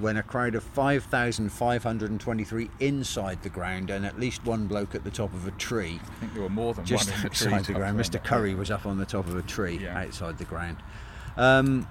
[0.00, 5.10] when a crowd of 5,523 inside the ground and at least one bloke at the
[5.10, 7.64] top of a tree I think there were more than just one in the outside
[7.64, 7.98] the ground.
[7.98, 8.22] Mr.
[8.22, 9.98] Curry was up on the top of a tree Yeah.
[9.98, 10.78] outside the ground.
[11.36, 11.88] Um,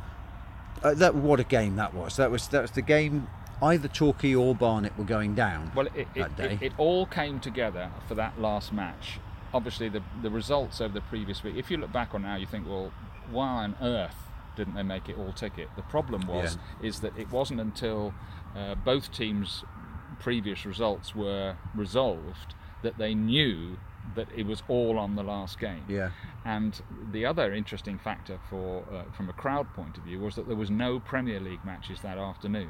[0.83, 2.17] uh, that what a game that was.
[2.17, 3.27] That was that was the game.
[3.61, 5.71] Either Torquay or Barnet were going down.
[5.75, 6.53] Well, it, that it, day.
[6.53, 9.19] it, it all came together for that last match.
[9.53, 11.55] Obviously, the the results over the previous week.
[11.57, 12.91] If you look back on now, you think, well,
[13.29, 14.15] why on earth
[14.61, 15.69] didn't they make it all ticket?
[15.75, 18.13] The problem was is that it wasn't until
[18.55, 19.63] uh, both teams'
[20.19, 22.53] previous results were resolved
[22.83, 23.77] that they knew
[24.15, 25.83] that it was all on the last game.
[25.87, 26.11] Yeah.
[26.45, 26.79] And
[27.11, 30.55] the other interesting factor for uh, from a crowd point of view was that there
[30.55, 32.69] was no Premier League matches that afternoon.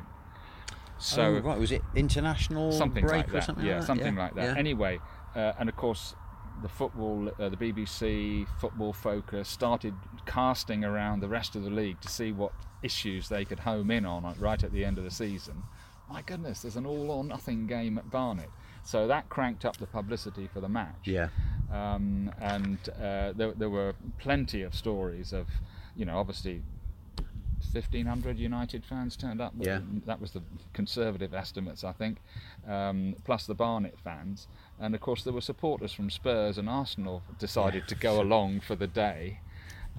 [0.97, 3.43] So oh, right, was it international something break like or that.
[3.43, 3.87] something yeah, like that?
[3.87, 4.43] something Yeah, like that.
[4.53, 4.57] yeah.
[4.57, 4.99] Anyway,
[5.35, 6.15] uh, and of course,
[6.61, 9.93] the football, uh, the BBC Football Focus started
[10.25, 12.51] casting around the rest of the league to see what
[12.83, 15.63] issues they could home in on right at the end of the season.
[16.09, 18.49] My goodness, there's an all or nothing game at Barnet.
[18.83, 21.05] So that cranked up the publicity for the match.
[21.05, 21.29] Yeah.
[21.71, 25.47] Um, and uh, there, there were plenty of stories of,
[25.95, 26.63] you know, obviously
[27.73, 29.53] 1,500 United fans turned up.
[29.57, 29.79] Yeah.
[30.05, 30.41] That was the
[30.73, 32.17] conservative estimates, I think,
[32.67, 34.47] um, plus the Barnet fans.
[34.79, 38.75] And of course, there were supporters from Spurs and Arsenal decided to go along for
[38.75, 39.39] the day.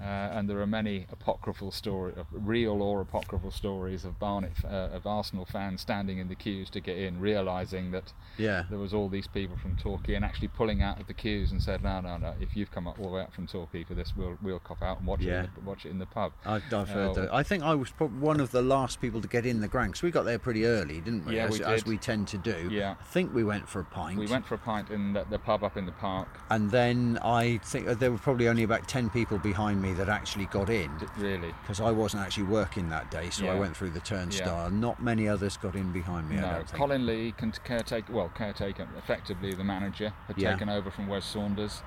[0.01, 4.89] Uh, and there are many apocryphal story, uh, real or apocryphal stories of Barnet, uh,
[4.91, 8.63] of Arsenal fans standing in the queues to get in, realizing that Yeah.
[8.69, 11.61] there was all these people from Torquay and actually pulling out of the queues and
[11.61, 13.93] said, no, no, no, if you've come up all the way up from Torquay for
[13.93, 15.41] this, we'll we'll cop out and watch Yeah.
[15.43, 16.33] it in the, watch it in the pub.
[16.45, 17.13] I've, I've heard Oh.
[17.21, 17.33] that.
[17.33, 19.93] I think I was probably one of the last people to get in the ground
[19.93, 21.35] 'cause we got there pretty early, didn't we?
[21.35, 22.67] Yeah, as, we as we tend to do.
[22.71, 22.95] Yeah.
[22.99, 24.17] I think we went for a pint.
[24.19, 26.27] We went for a pint in the, the pub up in the park.
[26.49, 30.09] and then I think uh, there were probably only about 10 people behind me that
[30.09, 33.91] actually got in Really, because I wasn't actually working that day, so I went through
[33.91, 34.71] the turnstile.
[34.71, 36.49] Not many others got in behind me, I no.
[36.53, 36.77] don't think.
[36.79, 40.51] Colin Lee, can caretaker, well, caretaker, effectively the manager, had Yeah.
[40.53, 41.83] taken over from Wes Saunders,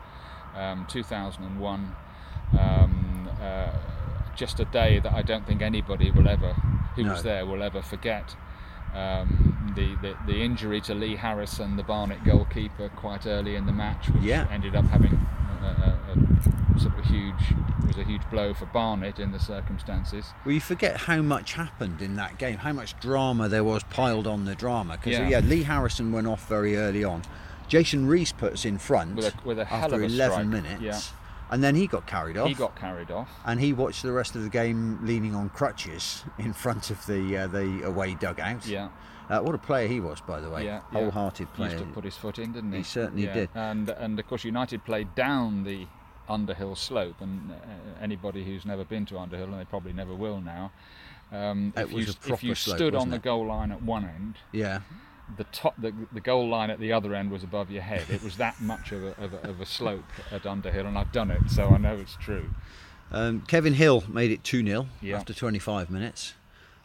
[0.54, 1.96] um, 2001.
[2.56, 3.70] Um, uh,
[4.36, 6.52] just a day that I don't think anybody will ever,
[6.94, 7.12] who No.
[7.12, 8.36] was there, will ever forget.
[8.94, 13.72] Um, the, the the injury to Lee Harrison, the Barnet goalkeeper, quite early in the
[13.72, 14.46] match, which Yeah.
[14.50, 15.26] ended up having
[15.66, 17.54] a, a, a sort of huge
[17.86, 20.26] was a huge blow for Barnet in the circumstances.
[20.44, 24.26] Well, you forget how much happened in that game, how much drama there was piled
[24.26, 24.96] on the drama.
[24.96, 25.28] Because Yeah.
[25.28, 25.38] yeah.
[25.40, 27.22] Lee Harrison went off very early on.
[27.68, 30.82] Jason Rees puts in front With a- with a after of a 11 strike, minutes,
[30.82, 31.00] yeah.
[31.50, 32.48] And then he got carried off.
[32.48, 33.30] He got carried off.
[33.44, 37.36] and he watched the rest of the game leaning on crutches in front of the
[37.36, 38.66] uh, the away dugout.
[38.66, 38.88] Yeah.
[39.28, 40.64] Uh, what a player he was, by the way.
[40.64, 40.98] Yeah, yeah.
[41.00, 41.72] Wholehearted He player.
[41.72, 42.78] used to put his foot in, didn't he?
[42.78, 43.34] He certainly Yeah.
[43.34, 43.48] did.
[43.54, 45.86] And and of course United played down the
[46.28, 47.54] Underhill slope, and uh,
[48.00, 50.72] anybody who's never been to Underhill, and they probably never will now.
[51.32, 54.80] Um, if you, if you slope, stood on the goal line at one end, Yeah.
[55.36, 58.04] The top, the, the goal line at the other end was above your head.
[58.08, 61.10] It was that much of a, of a, of a slope at Underhill, and I've
[61.12, 62.50] done it, so I know it's true.
[63.10, 65.16] Um, Kevin Hill made it 2 0 Yeah.
[65.16, 66.34] after 25 minutes.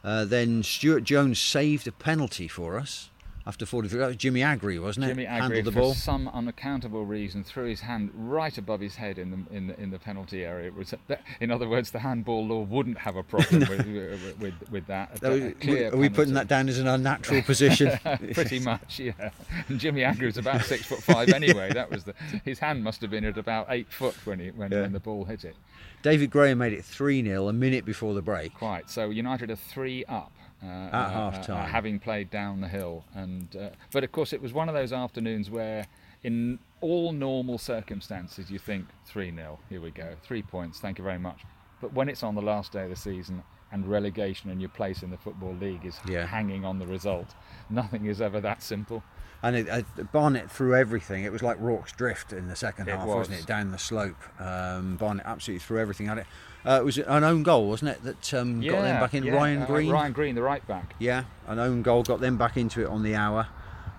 [0.04, 3.11] Uh, then Stuart Jones saved a penalty for us
[3.48, 4.00] after 43.
[4.00, 5.10] That was Jimmy Agri, wasn't it?
[5.10, 5.94] Jimmy Agri, Handled the for ball.
[5.94, 9.89] some unaccountable reason, threw his hand right above his head in the in the, in
[9.92, 10.68] the penalty area.
[10.68, 10.94] It was,
[11.39, 15.24] in other words, the handball law wouldn't have a problem with, with, with with that.
[15.24, 17.98] Are we, we putting that down as an unnatural position?
[18.34, 19.32] Pretty much, yeah.
[19.70, 21.72] And Jimmy Agri was about six foot five anyway.
[21.74, 22.14] That was the
[22.46, 24.82] his hand must have been at about eight foot when he when, Yeah.
[24.82, 25.56] when the ball hit it.
[26.04, 28.56] David Graham made it 3 0 a minute before the break.
[28.56, 28.89] Quite.
[28.89, 30.32] So United are three up.
[30.64, 31.70] Uh, at half-time.
[31.70, 34.93] having played down the hill, and uh, but of course it was one of those
[34.93, 35.88] afternoons where,
[36.24, 40.80] in all normal circumstances, you think three 0 Here we go, three points.
[40.80, 41.41] Thank you very much.
[41.82, 43.41] But when it's on the last day of the season
[43.72, 46.26] and relegation and your place in the football league is Yeah.
[46.28, 47.34] hanging on the result,
[47.70, 49.01] nothing is ever that simple.
[49.44, 49.82] And it, uh,
[50.12, 51.24] Barnet threw everything.
[51.24, 53.16] It was like Rorke's Drift in the second It half, was.
[53.30, 53.46] wasn't it?
[53.48, 54.18] Down the slope.
[54.39, 56.28] Um, Barnet absolutely threw everything at it.
[56.64, 59.24] Uh, it was an own goal, wasn't it, that um, got them back in?
[59.24, 59.89] yeah, Ryan uh, Green.
[59.89, 60.94] Ryan Green, the right back.
[61.00, 63.48] Yeah, an own goal got them back into it on the hour.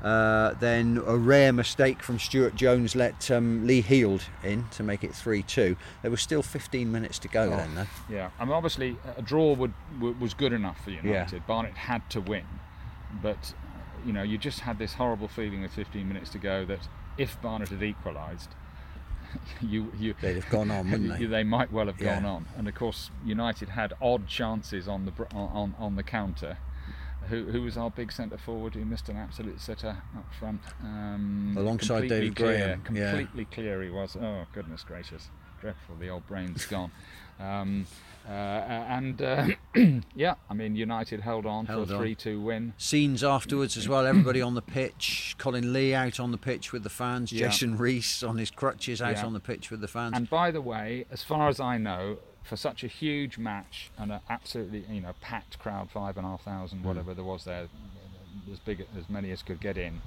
[0.00, 5.04] Uh, then a rare mistake from Stuart Jones let um, Lee Heald in to make
[5.04, 5.76] it 3 2.
[6.02, 7.56] There was still 15 minutes to go Oh.
[7.56, 7.86] then, though.
[8.08, 11.46] Yeah, I mean, obviously a draw would, was good enough for United.
[11.46, 12.44] Barnet had to win,
[13.22, 13.54] but
[14.06, 16.88] you know, you just had this horrible feeling with 15 minutes to go that
[17.18, 18.50] if Barnet had equalised,
[19.60, 21.24] you you They'd have gone on, wouldn't they?
[21.26, 22.14] they might well have Yeah.
[22.16, 22.46] gone on.
[22.56, 26.58] And of course, United had odd chances on the on on the counter.
[27.28, 30.60] Who, who was our big centre forward who missed an absolute sitter up front?
[30.82, 33.10] Um, Alongside David clear, Graham, yeah.
[33.12, 34.16] Completely clear he was.
[34.16, 35.30] Oh goodness gracious,
[35.60, 35.94] dreadful.
[36.00, 36.90] The old brain's gone.
[37.40, 37.86] Um,
[38.28, 39.46] uh, and uh,
[40.14, 42.72] yeah, I mean United held on Held for a three-two win.
[42.78, 45.34] Scenes afterwards as well, everybody on the pitch.
[45.38, 47.32] Colin Lee out on the pitch with the fans.
[47.32, 47.48] Yeah.
[47.48, 49.26] Jason Rees on his crutches out Yeah.
[49.26, 50.12] on the pitch with the fans.
[50.16, 54.12] And by the way, as far as I know, for such a huge match and
[54.12, 56.44] an absolutely you know packed crowd, five and a half Mm.
[56.44, 57.66] thousand, whatever there was there,
[58.52, 60.00] as big as many as could get in.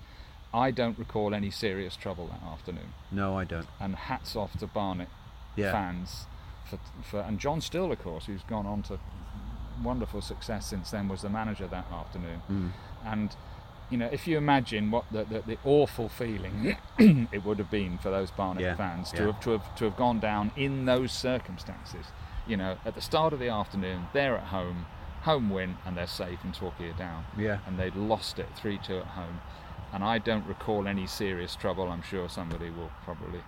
[0.53, 2.93] I don't recall any serious trouble that afternoon.
[3.11, 3.67] no, I don't.
[3.79, 5.09] And hats off to Barnet
[5.57, 5.73] Yeah.
[5.73, 6.27] fans
[6.65, 8.99] for, for and John Still, of course, who's gone on to
[9.83, 12.41] wonderful success since then, was the manager that afternoon.
[12.49, 12.71] Mm.
[13.05, 13.35] And
[13.89, 17.97] you know, if you imagine what the, the, the awful feeling it would have been
[17.99, 19.25] for those Barnet Yeah, fans to yeah.
[19.31, 22.07] have to have to have gone down in those circumstances.
[22.47, 24.85] You know, at the start of the afternoon, they're at home,
[25.21, 27.25] home win, and they're safe and Torquay down.
[27.37, 27.59] Yeah.
[27.65, 29.41] And they'd lost it three two at home.
[29.93, 31.89] And I don't recall any serious trouble.
[31.89, 33.41] I'm sure somebody will probably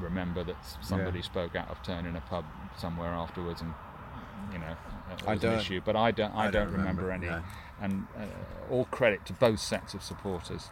[0.00, 1.24] remember that somebody Yeah.
[1.24, 2.44] spoke out of turn in a pub
[2.76, 3.72] somewhere afterwards, and
[4.52, 4.76] you know,
[5.12, 5.80] it I was an don't- issue.
[5.84, 6.32] But I don't.
[6.32, 7.36] I, I don't, don't remember, remember, any.
[7.36, 7.42] no.
[7.80, 10.68] And uh, all credit to both sets of supporters,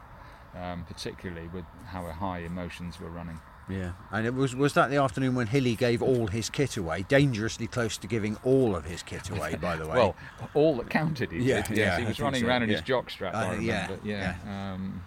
[0.60, 3.38] um, particularly with how high emotions were running.
[3.68, 7.04] Yeah, and it was was that the afternoon when Hilly gave all his kit away,
[7.08, 9.56] dangerously close to giving all of his kit away.
[9.56, 10.16] By the way, Well,
[10.54, 11.32] all that counted.
[11.32, 11.98] He Yeah, did, yeah, yes.
[11.98, 12.76] He was running so, around in yeah.
[12.76, 13.34] his jockstrap.
[13.34, 14.08] Uh, I yeah, remember.
[14.08, 14.36] Yeah.
[14.46, 15.02] Um,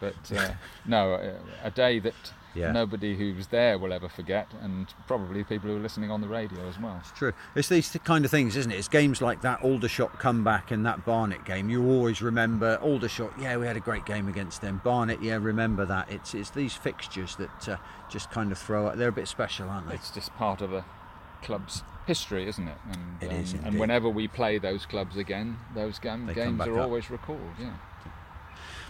[0.00, 0.50] but uh,
[0.86, 2.14] no, uh, a day that
[2.54, 2.72] Yeah.
[2.72, 6.26] nobody who was there will ever forget, and probably people who are listening on the
[6.28, 6.96] radio as well.
[7.00, 7.32] It's true.
[7.54, 8.76] It's these kind of things, isn't it?
[8.78, 11.70] It's games like that Aldershot comeback and that Barnet game.
[11.70, 13.32] You always remember Aldershot.
[13.40, 14.80] Yeah, we had a great game against them.
[14.82, 16.10] Barnet, yeah, remember that.
[16.10, 17.76] It's it's these fixtures that uh,
[18.08, 18.88] just kind of throw.
[18.88, 18.98] out.
[18.98, 19.94] They're a bit special, aren't they?
[19.94, 20.84] It's just part of a
[21.42, 22.76] club's history, isn't it?
[22.90, 26.78] And, It is and whenever we play those clubs again, those gam- They games are
[26.78, 26.84] up.
[26.84, 27.40] always recalled.
[27.60, 27.70] Yeah.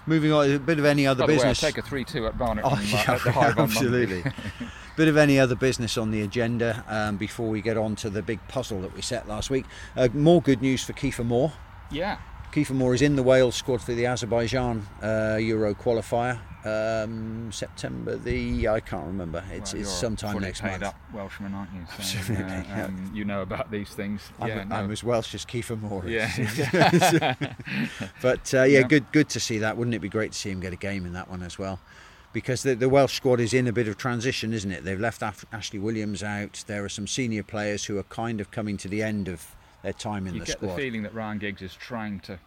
[0.07, 1.63] Moving on, a bit of any other By way, business.
[1.63, 4.25] I'll take a three-two at Barnet Oh, yeah, at the Hive on absolutely.
[4.97, 8.21] Bit of any other business on the agenda um, before we get on to the
[8.23, 9.65] big puzzle that we set last week.
[9.97, 11.53] Uh, more good news for Kieffer Moore.
[11.91, 12.19] yeah.
[12.53, 16.41] Kieffer Moore is in the Wales squad for the Azerbaijan uh, Euro qualifier.
[16.65, 19.43] Um, September the I can't remember.
[19.51, 20.83] It's, Well, it's sometime next paid month.
[20.83, 21.81] up Welshman, aren't you?
[21.87, 22.85] So, Absolutely, uh, yeah.
[22.85, 24.21] um, you know about these things.
[24.41, 24.77] I'm, yeah, no.
[24.77, 26.05] I'm as Welsh as Kieffer Moore.
[26.07, 26.59] is.
[26.59, 27.35] yeah.
[28.23, 28.87] But uh, yeah, Yeah.
[28.87, 29.77] good good to see that.
[29.77, 31.81] Wouldn't it be great to see him get a game in that one as well?
[32.33, 34.85] Because the, the Welsh squad is in a bit of transition, isn't it?
[34.85, 36.63] They've left Af- Ashley Williams out.
[36.69, 39.93] There are some senior players who are kind of coming to the end of their
[39.93, 40.71] time in you the get squad.
[40.73, 42.39] the feeling that Ryan Giggs is trying to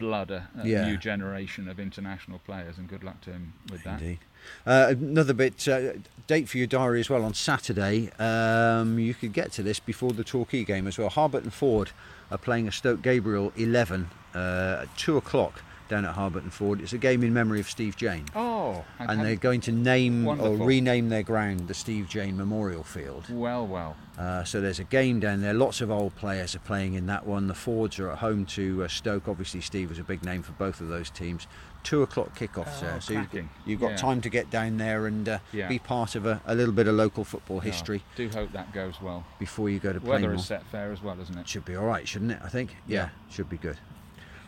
[0.00, 0.86] blood a, a Yeah.
[0.88, 4.00] new generation of international players, and good luck to him with that.
[4.00, 4.18] Indeed.
[4.66, 5.92] Uh, another bit uh,
[6.26, 8.10] date for your diary as well on Saturday.
[8.18, 11.10] Um, you could get to this before the Torquay game as well.
[11.10, 11.88] Harbertonford
[12.32, 16.80] are playing a Stoke Gabriel 11 uh, at two o'clock down at Harbertonford.
[16.80, 18.24] It's a game in memory of Steve Jane.
[18.34, 20.62] Oh, I and they're going to name Wonderful.
[20.62, 23.26] or rename their ground the Steve Jane Memorial Field.
[23.28, 23.96] well, well.
[24.18, 25.54] Uh, so there's a game down there.
[25.54, 27.46] Lots of old players are playing in that one.
[27.46, 29.28] The Fords are at home to uh, Stoke.
[29.28, 31.46] Obviously, Steve was a big name for both of those teams.
[31.82, 33.48] Two o'clock kickoffs Oh, there, so you've got, cracking.
[33.64, 33.96] you've got Yeah.
[33.96, 35.68] time to get down there and uh, Yeah.
[35.68, 38.74] be part of a, a little bit of local football Yeah, history do hope that
[38.74, 39.24] goes well.
[39.38, 40.34] before you go to Weather Plainmoor.
[40.34, 41.48] is set fair as well, isn't it?
[41.48, 42.40] Should be all right, shouldn't it?
[42.44, 42.76] I think.
[42.86, 43.08] Yeah.
[43.30, 43.78] should be good.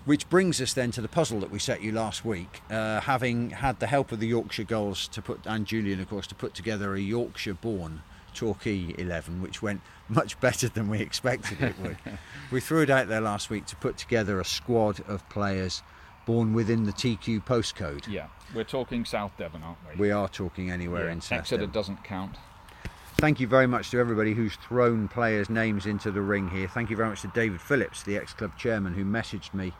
[0.05, 3.51] Which brings us then to the puzzle that we set you last week, uh, having
[3.51, 6.55] had the help of the Yorkshire Gulls to put and Julian, of course, to put
[6.55, 8.03] together a Yorkshire-born
[8.35, 11.97] Torquay 11, which went much better than we expected it would.
[12.51, 15.83] we threw it out there last week to put together a squad of players
[16.27, 18.09] born within the TQ postcode.
[18.11, 20.01] Yeah, we're talking South Devon, aren't we?
[20.09, 21.41] We are talking anywhere Yeah, in South Devon.
[21.43, 21.73] Exeter Devon.
[21.75, 22.37] doesn't count.
[23.19, 26.67] Thank you very much to everybody who's thrown players' names into the ring here.
[26.67, 29.73] Thank you very much to David Phillips, the ex-club chairman, who messaged me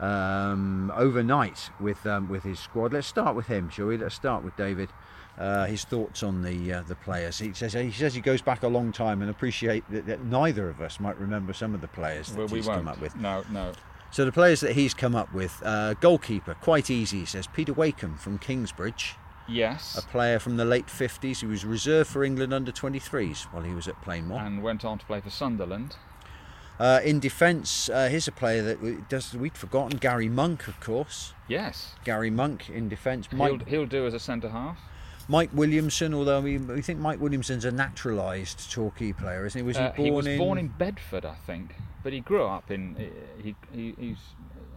[0.00, 2.92] um, overnight with um, with his squad.
[2.92, 3.96] Let's start with him, shall we?
[3.96, 4.88] Let's start with David.
[5.38, 7.38] Uh, his thoughts on the uh, the players.
[7.38, 10.68] He says he says he goes back a long time and appreciate that, that neither
[10.68, 12.80] of us might remember some of the players that Well, we he's won't.
[12.80, 13.16] come up with.
[13.16, 13.72] No, no.
[14.10, 17.20] So the players that he's come up with, uh, goalkeeper, quite easy.
[17.20, 19.14] He says Peter Wakeham from Kingsbridge,
[19.48, 19.96] Yes.
[19.96, 21.40] a player from the late 50s.
[21.40, 24.44] He was reserved for England under 23s while he was at Plainmoor.
[24.44, 25.94] and went on to play for Sunderland.
[26.80, 29.98] Uh, in defence, uh, here's a player that does we'd forgotten.
[29.98, 31.34] Gary Monk, of course.
[31.46, 31.94] Yes.
[32.04, 33.26] Gary Monk in defence.
[33.28, 34.78] He'll, Mike, he'll do as a centre half.
[35.28, 39.62] Mike Williamson, although we, we think Mike Williamson's a naturalised Torquay player, isn't he?
[39.62, 40.38] Was he Uh, born he was in?
[40.38, 42.96] born in Bedford, I think, but he grew up in.
[43.42, 44.16] He, he, he's.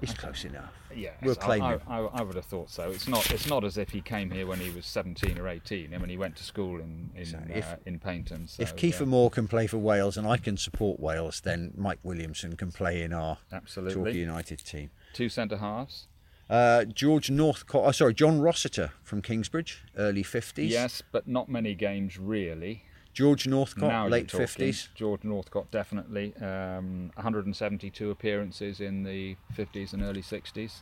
[0.05, 0.73] He's close enough.
[0.95, 1.81] Yeah, We'll claim I, him.
[1.87, 2.89] I, I, would have thought so.
[2.91, 3.31] It's not.
[3.31, 5.93] It's not as if he came here when he was 17 or 18.
[5.93, 7.51] I mean, he went to school in in.
[7.53, 8.49] If- uh, in Paignton.
[8.49, 11.73] So, if Kieffer uh, Moore can play for Wales and I can support Wales, then
[11.75, 13.95] Mike Williamson can play in our Absolutely.
[13.95, 14.89] Torquay United team.
[15.13, 16.07] two centre halves.
[16.49, 20.69] Uh, George Northcott, oh, sorry, John Rossiter from Kingsbridge, early 50s.
[20.69, 22.83] Yes, but not many games really.
[23.13, 24.87] George Northcott, now late 50s.
[24.95, 26.33] George Northcott definitely.
[26.37, 30.81] Um, 172 appearances in the 50s and early 60s.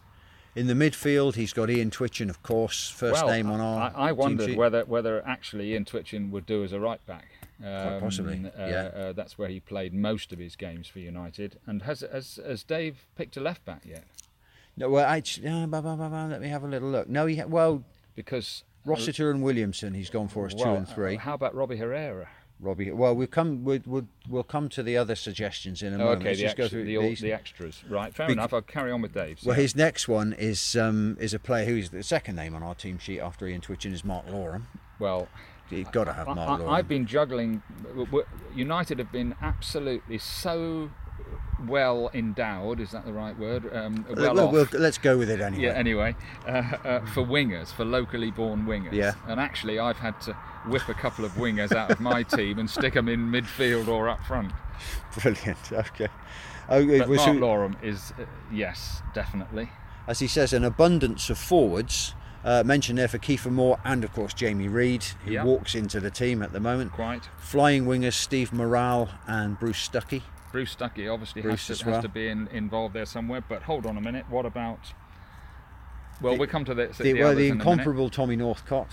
[0.53, 3.91] In the midfield, he's got Ian Twitchin, of course, first well, name on our.
[3.95, 7.27] I, I wondered whether whether actually Ian Twitchin would do as a right back.
[7.63, 8.89] Um, possibly, uh, yeah.
[8.95, 11.57] uh, that's where he played most of his games for United.
[11.65, 14.03] And has has, has Dave picked a left back yet?
[14.75, 17.07] No, well, actually, uh, let me have a little look.
[17.07, 17.83] No, he ha- well,
[18.15, 21.15] Because Rossiter and Williamson, he's gone for us two and three.
[21.17, 22.27] How about Robbie Herrera?
[22.59, 25.99] Robbie, well, we'll come, we'll, we'll, we'll come to the other suggestions in a Oh,
[25.99, 26.19] moment.
[26.21, 27.19] okay, Let's the, just go through the, these.
[27.19, 27.83] the extras.
[27.89, 28.53] Right, fair Bec- enough.
[28.53, 29.39] I'll carry on with Dave.
[29.43, 32.75] Well, his next one is um, is a player who's the second name on our
[32.75, 34.63] team sheet after Ian Twitchin is Mark Loram.
[34.99, 35.27] well,
[35.71, 36.69] You've got to have Mark I, Loram.
[36.69, 37.63] I've been juggling.
[38.53, 40.91] United have been absolutely so
[41.67, 42.79] well endowed.
[42.79, 43.73] Is that the right word?
[43.75, 45.63] Um, Uh, well well, we'll- let's go with it anyway.
[45.63, 46.15] Yeah, anyway,
[46.47, 48.93] uh, uh, for wingers, for locally born wingers.
[48.93, 49.13] Yeah.
[49.27, 50.33] And actually, I've had to
[50.67, 54.09] whip a couple of wingers out of my team and stick them in midfield or
[54.09, 54.51] up front.
[55.21, 55.57] Brilliant.
[55.71, 56.07] Okay.
[56.69, 59.69] Oh, it But was Mark who- Loram is, uh, yes, definitely.
[60.07, 62.13] as he says, an abundance of forwards.
[62.43, 65.43] Uh, mentioned there for Kieffer Moore and of course Jamie Reid, who Yeah.
[65.43, 66.91] walks into the team at the moment.
[66.91, 67.29] Quite.
[67.37, 70.23] Flying wingers Steve Morale and Bruce Stuckey.
[70.51, 72.01] Bruce Stuckey obviously Bruce has, as to, has well.
[72.03, 73.43] to be in, involved there somewhere.
[73.47, 74.25] But hold on a minute.
[74.29, 74.79] What about?
[76.21, 78.89] Well, The- we'll come to the, the, The, well, the in incomparable Tommy Northcott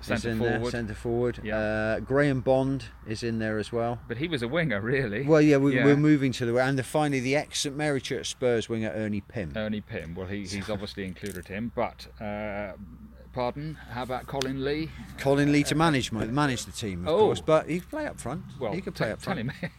[0.00, 0.70] Centre in there, forward.
[0.72, 1.40] centre forward.
[1.44, 1.56] Yeah.
[1.58, 4.00] Uh, Graham Bond is in there as well.
[4.08, 5.22] But he was a winger, really.
[5.24, 5.84] Well, yeah, we, Yeah.
[5.84, 9.52] we're moving to the and the, finally the ex St Marychurch Spurs winger Ernie Pym.
[9.54, 10.14] Ernie Pym.
[10.16, 11.70] Well, he, he's obviously included him.
[11.74, 12.72] But uh,
[13.32, 14.90] pardon, how about Colin Lee?
[15.18, 17.18] Colin Lee to manage manage the team, of Oh.
[17.18, 18.42] course, but he could play up front.
[18.60, 19.50] Well, he could t- play up tell front.
[19.52, 19.70] him.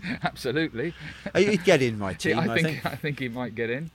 [0.22, 0.94] Absolutely.
[1.36, 2.86] He'd get in my team, I I think, think.
[2.86, 3.90] I think he might get in.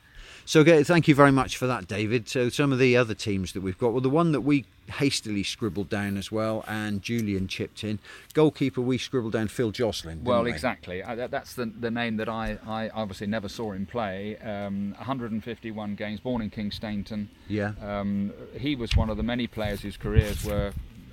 [0.47, 2.29] So okay, thank you very much for that, David.
[2.29, 5.43] So some of the other teams that we've got, well, the one that we hastily
[5.43, 7.99] scribbled down as well, and Julian chipped in.
[8.33, 10.23] Goalkeeper, we scribbled down Phil Joslin.
[10.23, 10.49] Well, we?
[10.49, 11.03] exactly.
[11.05, 14.37] That's the, the name that I, I obviously never saw him play.
[14.37, 17.27] Um, 151 games, born in Kingsteignton.
[17.49, 17.73] Yeah.
[17.81, 20.71] Um, he was one of the many players whose careers were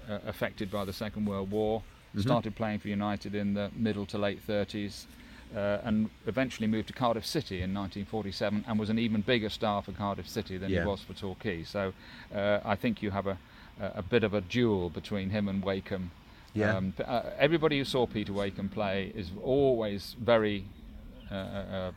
[0.09, 1.83] uh, affected by the Second World War.
[2.11, 2.21] Mm-hmm.
[2.21, 5.07] Started playing for United in the middle to late 30s.
[5.55, 9.83] Uh, and eventually moved to Cardiff City in 1947 and was an even bigger star
[9.83, 10.81] for Cardiff City than Yeah.
[10.83, 11.63] he was for Torquay.
[11.63, 11.93] So
[12.35, 13.39] uh, I think you have a,
[13.81, 16.11] a bit of a duel between him and Wakeham.
[16.55, 16.77] Yeah.
[16.77, 20.65] Um, uh, everybody who saw Peter Wakeham play is always very
[21.31, 21.93] uh, uh,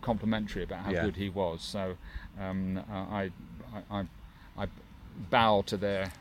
[0.00, 1.04] complimentary about how Yeah.
[1.04, 1.62] good he was.
[1.62, 1.96] So
[2.40, 3.30] um, I,
[3.74, 4.04] I, I,
[4.56, 4.66] I
[5.30, 6.12] bow to their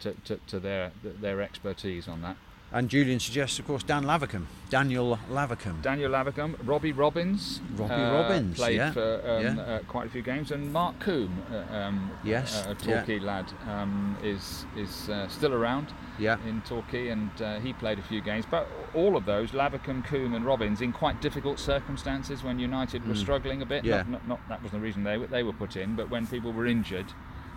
[0.00, 2.36] to, to, to their their expertise on that.
[2.74, 5.80] And Julian suggests, of course, Dan Lavercombe, Daniel Lavercombe.
[5.80, 9.62] Daniel Lavercombe, Robbie Robbins, Robbie uh, Robbins, played yeah, for um, yeah.
[9.62, 12.74] uh, quite a few games, and Mark Coombe, uh, um, Yes, a yeah.
[12.74, 16.36] Torquay lad, um, is is uh, still around Yeah.
[16.48, 18.44] in Torquay, and uh, he played a few games.
[18.44, 23.14] But all of those, Lavercombe, Coombe, and Robbins, in quite difficult circumstances when United were
[23.14, 23.84] struggling a bit.
[23.84, 23.86] Mm.
[23.86, 23.96] Yeah.
[23.98, 26.26] Not, not, not that was the reason they were, they were put in, but when
[26.26, 27.12] people were injured,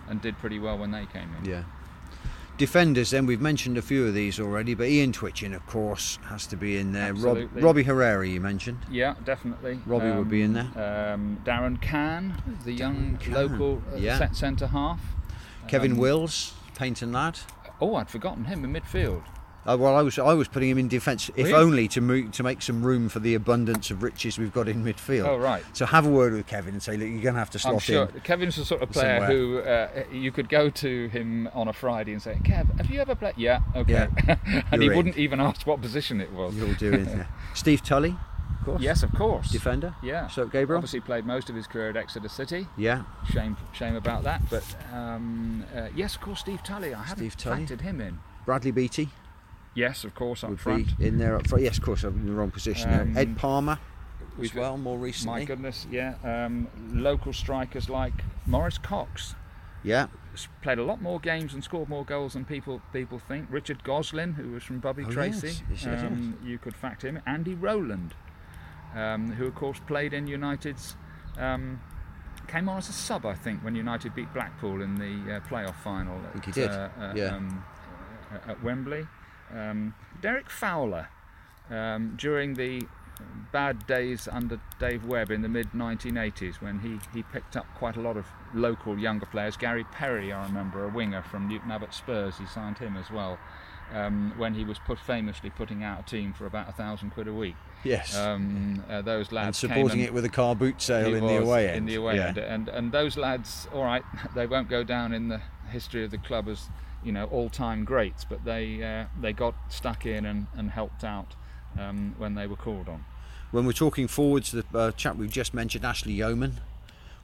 [0.08, 1.44] and did pretty well when they came in.
[1.44, 1.64] Yeah.
[2.58, 6.44] Defenders, then we've mentioned a few of these already, but Ian Twitchin, of course, has
[6.48, 7.14] to be in there.
[7.14, 8.78] Rob, Robbie Herrera, you mentioned.
[8.90, 9.78] Yeah, definitely.
[9.86, 11.12] Robbie would be in there.
[11.14, 12.34] Um, Darren Can,
[12.64, 14.18] the young Can, local uh, yeah.
[14.18, 15.00] set centre half.
[15.68, 17.38] Kevin Um, Wills, Paignton lad.
[17.80, 19.22] Oh, I'd forgotten him in midfield.
[19.66, 21.52] Uh, well, I was I was putting him in defence, if Really?
[21.52, 24.82] only to mo- to make some room for the abundance of riches we've got in
[24.82, 25.26] midfield.
[25.26, 25.62] Oh, right.
[25.74, 27.74] So have a word with Kevin and say, look, you're going to have to slot
[27.74, 28.20] I'm sure in.
[28.20, 29.36] Kevin's the sort of player somewhere.
[29.36, 33.00] who uh, you could go to him on a Friday and say, "Kev, have you
[33.00, 33.92] ever played?" Yeah, okay.
[34.26, 34.36] Yeah.
[34.70, 34.96] and he You're in.
[34.96, 36.54] wouldn't even ask what position it was.
[36.54, 37.06] You'll do it.
[37.08, 37.26] yeah.
[37.54, 38.16] Steve Tully,
[38.60, 38.80] of course.
[38.80, 39.50] Yes, of course.
[39.50, 39.94] Defender.
[40.02, 40.28] Yeah.
[40.28, 40.78] So Gabriel.
[40.78, 42.68] Obviously played most of his career at Exeter City.
[42.78, 43.02] Yeah.
[43.32, 44.40] Shame, shame about that.
[44.48, 46.94] But um, uh, yes, of course, Steve Tully.
[46.94, 47.66] I Steve haven't Tully.
[47.66, 48.20] factored him in.
[48.46, 49.10] Bradley Beatty
[49.78, 50.98] Yes, of course, up would front.
[50.98, 51.62] be in there up front.
[51.64, 53.16] Yes, of course, I'm in the wrong position Um.
[53.16, 53.78] Ed Palmer
[54.42, 55.40] as well, more recently.
[55.40, 56.14] My goodness, yeah.
[56.24, 58.12] Um, local strikers like
[58.46, 59.34] Maurice Cox
[59.84, 60.06] Yeah.
[60.62, 63.46] played a lot more games and scored more goals than people people think.
[63.50, 67.06] Richard Goslin, who was from Bobby Oh, Tracy, yes, yes, yes, um, you could factor
[67.08, 67.20] him.
[67.26, 68.14] Andy Rowland,
[68.94, 70.96] um, who of course played in United's.
[71.36, 71.80] Um,
[72.48, 75.76] came on as a sub, I think, when United beat Blackpool in the uh, playoff
[75.84, 76.18] final.
[76.32, 77.36] think he at, did, Uh, uh, yeah.
[77.36, 77.62] um,
[78.46, 79.06] at Wembley.
[79.54, 81.08] Um, Derek Fowler,
[81.70, 82.82] um, during the
[83.52, 87.96] bad days under Dave Webb in the mid 1980s, when he, he picked up quite
[87.96, 89.56] a lot of local younger players.
[89.56, 93.38] Gary Perry, I remember, a winger from Newton Abbot Spurs, he signed him as well.
[93.90, 97.26] Um, when he was put famously putting out a team for about a thousand quid
[97.26, 97.56] a week.
[97.84, 98.14] Yes.
[98.14, 101.26] Um, uh, those and lads came supporting and- it with a car boot sale in
[101.26, 101.76] the away end.
[101.78, 102.26] In the away yeah.
[102.26, 105.40] end, and and those lads, all right, they won't go down in the
[105.70, 106.68] history of the club as
[107.04, 111.34] you know all-time greats, but they uh, they got stuck in and, and helped out
[111.78, 113.04] um, when they were called on.
[113.50, 116.60] When we're talking forwards, the uh, chap we've just mentioned, Ashley Yeoman.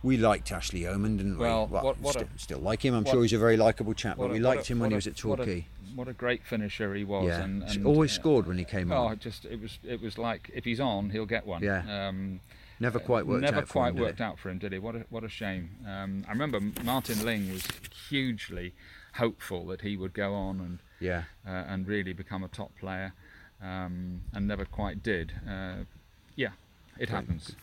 [0.02, 1.72] We liked Ashley Yeoman, didn't Well, we?
[1.78, 2.94] what- what a- still, like him.
[2.94, 4.90] I'm what- sure he's a very likable chap, but What a- we liked him when
[4.90, 5.66] he was at Torquay.
[5.94, 8.90] What a great finisher he was, Yeah, and, and always uh, scored when he came
[8.92, 9.12] Oh, on.
[9.14, 11.62] it just it was it was like if he's on, he'll get one.
[11.62, 12.08] Yeah.
[12.08, 12.40] Um,
[12.80, 14.24] Never quite worked never out for quite him, did worked it?
[14.24, 14.78] out for him, did he?
[14.78, 15.70] What a what a shame.
[15.86, 17.66] Um, I remember Martin Ling was
[18.08, 18.74] hugely
[19.14, 21.24] hopeful that he would go on and Yeah.
[21.46, 23.12] uh, and really become a top player,
[23.62, 25.32] um, and never quite did.
[25.48, 25.84] Uh,
[26.36, 26.50] yeah,
[26.98, 27.54] it happens.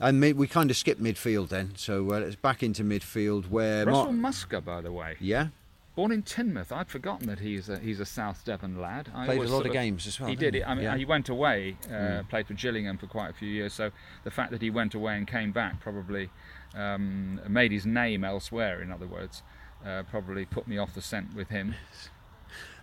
[0.00, 3.86] And mid, we kind of skipped midfield then, so uh, let's back into midfield where.
[3.86, 5.48] Russell Mar- Musker, by the way, yeah,
[5.94, 6.72] born in Teignmouth.
[6.72, 9.08] I'd forgotten that he's a he's a South Devon lad.
[9.14, 10.28] I played a lot sort of games as well.
[10.28, 10.60] He did.
[10.62, 10.96] I mean, yeah.
[10.96, 13.72] he went away, uh, played for Gillingham for quite a few years.
[13.72, 13.92] So
[14.24, 16.30] the fact that he went away and came back probably
[16.74, 18.82] um, made his name elsewhere.
[18.82, 19.42] In other words,
[19.86, 21.74] uh, probably put me off the scent with him.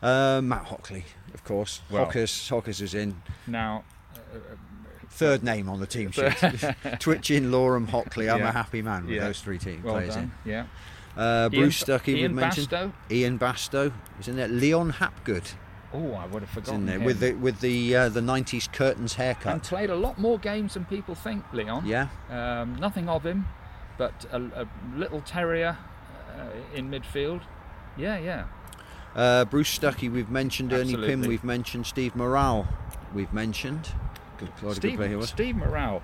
[0.02, 1.82] Uh, Matt Hockley, of course.
[1.90, 3.22] Well- Hockers, Hockers is in.
[3.48, 3.84] Now,
[5.10, 6.24] Third name on the team sheet.
[7.02, 8.30] Twitchin, Loram, Hockley.
[8.30, 8.50] I'm Yeah.
[8.50, 9.26] a happy man with Yeah.
[9.26, 10.32] those three team well players done.
[10.46, 10.66] Yeah.
[11.18, 12.70] Uh, Bruce Ian, Stuckey, Ian mentioned.
[12.70, 12.94] Bastow.
[13.12, 14.48] Ian Bastow is in there.
[14.48, 15.52] Leon Hapgood
[15.94, 17.04] Oh, I would have forgotten in there him.
[17.04, 19.52] with the with the uh, the 90s curtains haircut.
[19.52, 21.44] and played a lot more games than people think.
[21.52, 21.86] Leon.
[21.86, 23.46] Yeah, Um, nothing of him,
[23.98, 25.78] but a, a little terrier
[26.38, 27.42] uh, in midfield.
[27.98, 28.46] Yeah, yeah.
[29.16, 30.74] uh, Bruce Stuckey, we've mentioned.
[30.74, 31.86] Ernie Pym, we've mentioned.
[31.86, 32.68] Steve Morale,
[33.14, 33.90] we've mentioned.
[34.38, 35.22] Good, what a good Steve, player.
[35.24, 36.02] Steve Morale.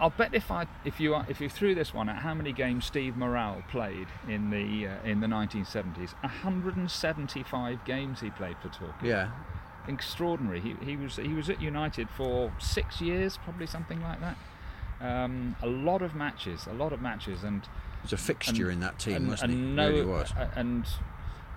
[0.00, 2.86] I'll bet if I if you if you threw this one at how many games
[2.86, 9.08] Steve Morale played in the uh, in the 1970s, 175 games he played for Torquay.
[9.08, 9.30] Yeah,
[9.86, 10.60] extraordinary.
[10.60, 14.36] He, he was he was at United for six years, probably something like that.
[15.00, 17.68] Um, a lot of matches, a lot of matches, and he
[18.02, 19.70] was a fixture in that team, and, wasn't and he?
[19.74, 20.32] no, really was.
[20.36, 20.86] uh, and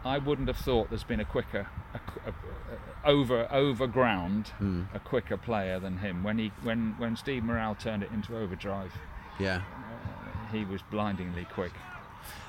[0.04, 4.84] I wouldn't have thought there's been a quicker, a, a, a, over over ground, Hmm.
[4.94, 6.24] a quicker player than him.
[6.24, 8.94] When he when when Steve Morale turned it into overdrive,
[9.40, 9.62] Yeah,
[10.52, 11.74] he was blindingly quick.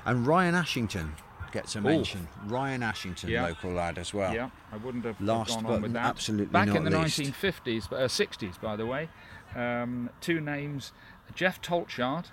[0.05, 1.15] and Ryan Ashington
[1.51, 1.83] gets a Ooh.
[1.83, 2.27] mention.
[2.45, 3.43] Ryan Ashington, Yeah.
[3.45, 4.33] local lad as well.
[4.33, 6.05] Yeah, I wouldn't have Last gone but on with that.
[6.05, 7.19] absolutely Back in the least.
[7.19, 9.09] 1950s, uh, 60s, by the way,
[9.55, 10.91] um, two names:
[11.33, 12.25] Jeff Tolchard,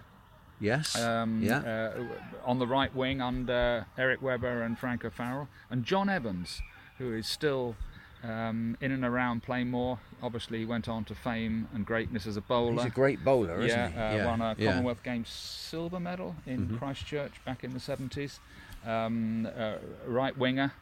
[0.64, 1.00] Yes.
[1.00, 1.58] um, yeah.
[1.58, 2.02] uh,
[2.44, 6.62] on the right wing under Eric Webber and Frank O'Farrell, and John Evans,
[6.98, 7.76] who is still
[8.22, 9.98] um, in and around Plainmoor.
[10.22, 12.82] Obviously, he went on to fame and greatness as a bowler.
[12.82, 13.98] He's a great bowler, isn't he?
[13.98, 14.52] uh, won a yeah.
[14.54, 14.68] Mm-hmm.
[14.68, 18.38] Commonwealth Games silver medal in Christchurch back in the 70s.
[18.86, 19.74] Um, uh,
[20.06, 20.72] right winger,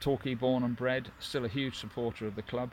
[0.00, 2.70] Torquay born and bred, still a huge supporter of the club.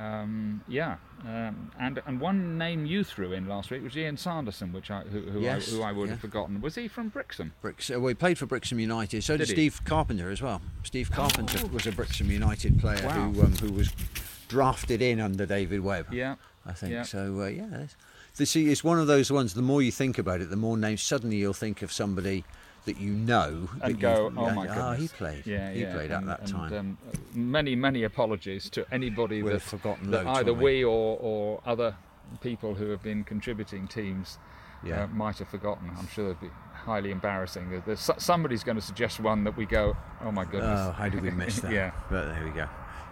[0.00, 0.96] Um, yeah,
[1.26, 5.02] um, and and one name you threw in last week was Ian Sanderson, which I
[5.02, 6.12] who, who, Yes, I, who I would yeah.
[6.12, 6.60] have forgotten.
[6.62, 7.52] Was he from Brixham?
[7.60, 9.22] Bricks, uh, well, he played for Brixham United.
[9.22, 9.54] So did, Did?
[9.54, 10.62] Steve Carpenter as well.
[10.84, 13.30] Steve Carpenter was a Brixham United player Wow.
[13.30, 13.92] who um, who was
[14.48, 16.12] drafted in under David Webb.
[16.14, 17.02] Yeah, I think yeah.
[17.02, 17.42] so.
[17.42, 17.86] Uh, yeah,
[18.32, 19.52] see, it's one of those ones.
[19.52, 22.44] The more you think about it, the more names suddenly you'll think of somebody
[22.84, 24.78] that you know and go, oh my goodness.
[24.78, 25.46] Ah, he played.
[25.46, 25.92] Yeah, he yeah.
[25.92, 26.72] played and, at that and, time.
[26.74, 26.98] Um,
[27.34, 30.62] many, many apologies to anybody We've that, forgotten that loads, either we?
[30.64, 31.96] we or, or other
[32.40, 34.38] people who have been contributing teams
[34.84, 35.04] Yeah.
[35.04, 35.90] uh, might have forgotten.
[35.98, 37.82] I'm sure it'd be highly embarrassing.
[37.84, 40.80] There's, somebody's going to suggest one that we go, oh my goodness.
[40.82, 41.72] Oh, how did we miss that?
[41.72, 41.90] Yeah.
[42.10, 42.66] But there we go.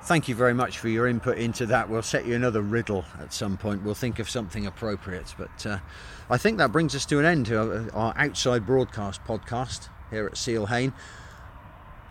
[0.09, 1.91] Thank you very much for your input into that.
[1.91, 3.83] We'll set you another riddle at some point.
[3.83, 5.35] We'll think of something appropriate.
[5.37, 5.79] But uh,
[6.31, 10.25] I think that brings us to an end to our, our outside broadcast podcast here
[10.25, 10.95] at Seale Hayne.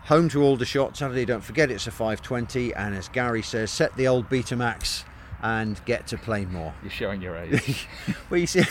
[0.04, 1.24] Home to Aldershot Saturday.
[1.24, 5.02] Don't forget it's a 5:20, and as Gary says, set the old Betamax
[5.42, 6.72] and get to Plainmoor.
[6.82, 7.86] You're showing your age.
[8.30, 8.60] well, you see,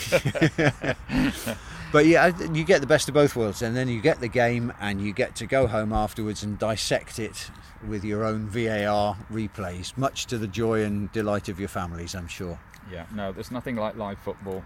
[1.92, 4.72] but yeah, you get the best of both worlds, and then you get the game,
[4.80, 7.50] and you get to go home afterwards and dissect it
[7.86, 12.28] with your own VAR replays, much to the joy and delight of your families, I'm
[12.28, 12.58] sure.
[12.90, 14.64] yeah, no, there's nothing like live football.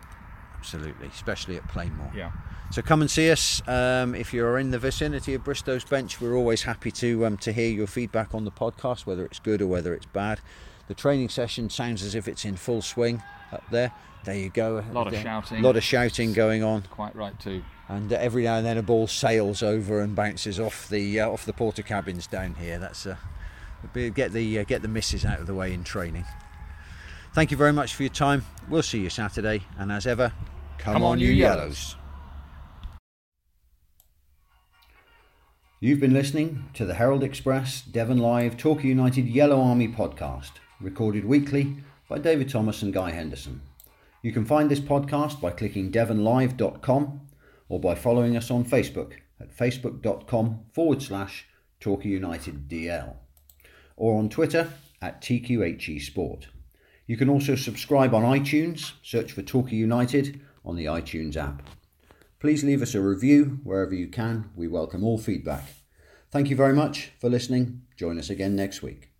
[0.59, 2.15] Absolutely, especially at Plainmoor.
[2.15, 2.31] Yeah.
[2.71, 6.23] So come and see us um, if you're in the vicinity of Bristow's Bench.
[6.23, 9.61] We're always happy to um, to hear your feedback on the podcast, whether it's good
[9.61, 10.41] or whether it's bad.
[10.93, 13.93] The training session sounds as if it's in full swing up there.
[14.27, 14.85] There you go.
[14.87, 15.61] A Lot of shouting.
[15.61, 17.63] A lot of shouting going on, Quite right too.
[17.89, 21.31] and uh, every now and then a ball sails over and bounces off the uh,
[21.31, 22.79] off the porter cabins down here.
[22.79, 23.17] That's uh,
[23.95, 26.27] be- get the uh, get the misses out of the way in training.
[27.33, 28.45] Thank you very much for your time.
[28.69, 30.31] We'll see you Saturday, and as ever,
[30.77, 31.57] come, Come on, you you yellows.
[31.63, 31.97] Yellows.
[35.81, 40.51] You've been listening to the Herald Express Devon Live Torquay United Yellow Army podcast,
[40.83, 41.77] recorded weekly
[42.09, 43.63] by David Thomas and Guy Henderson.
[44.23, 47.21] You can find this podcast by clicking devonlive.com
[47.69, 51.47] or by following us on Facebook at facebook.com forward slash
[51.81, 53.15] Torquay United DL
[53.97, 56.49] or on Twitter at TQHE Sport.
[57.07, 61.63] You can also subscribe on iTunes, search for Torquay United on the iTunes app.
[62.39, 64.51] Please leave us a review wherever you can.
[64.57, 65.65] We welcome all feedback.
[66.31, 67.83] Thank you very much for listening.
[67.97, 69.12] Join us again next week.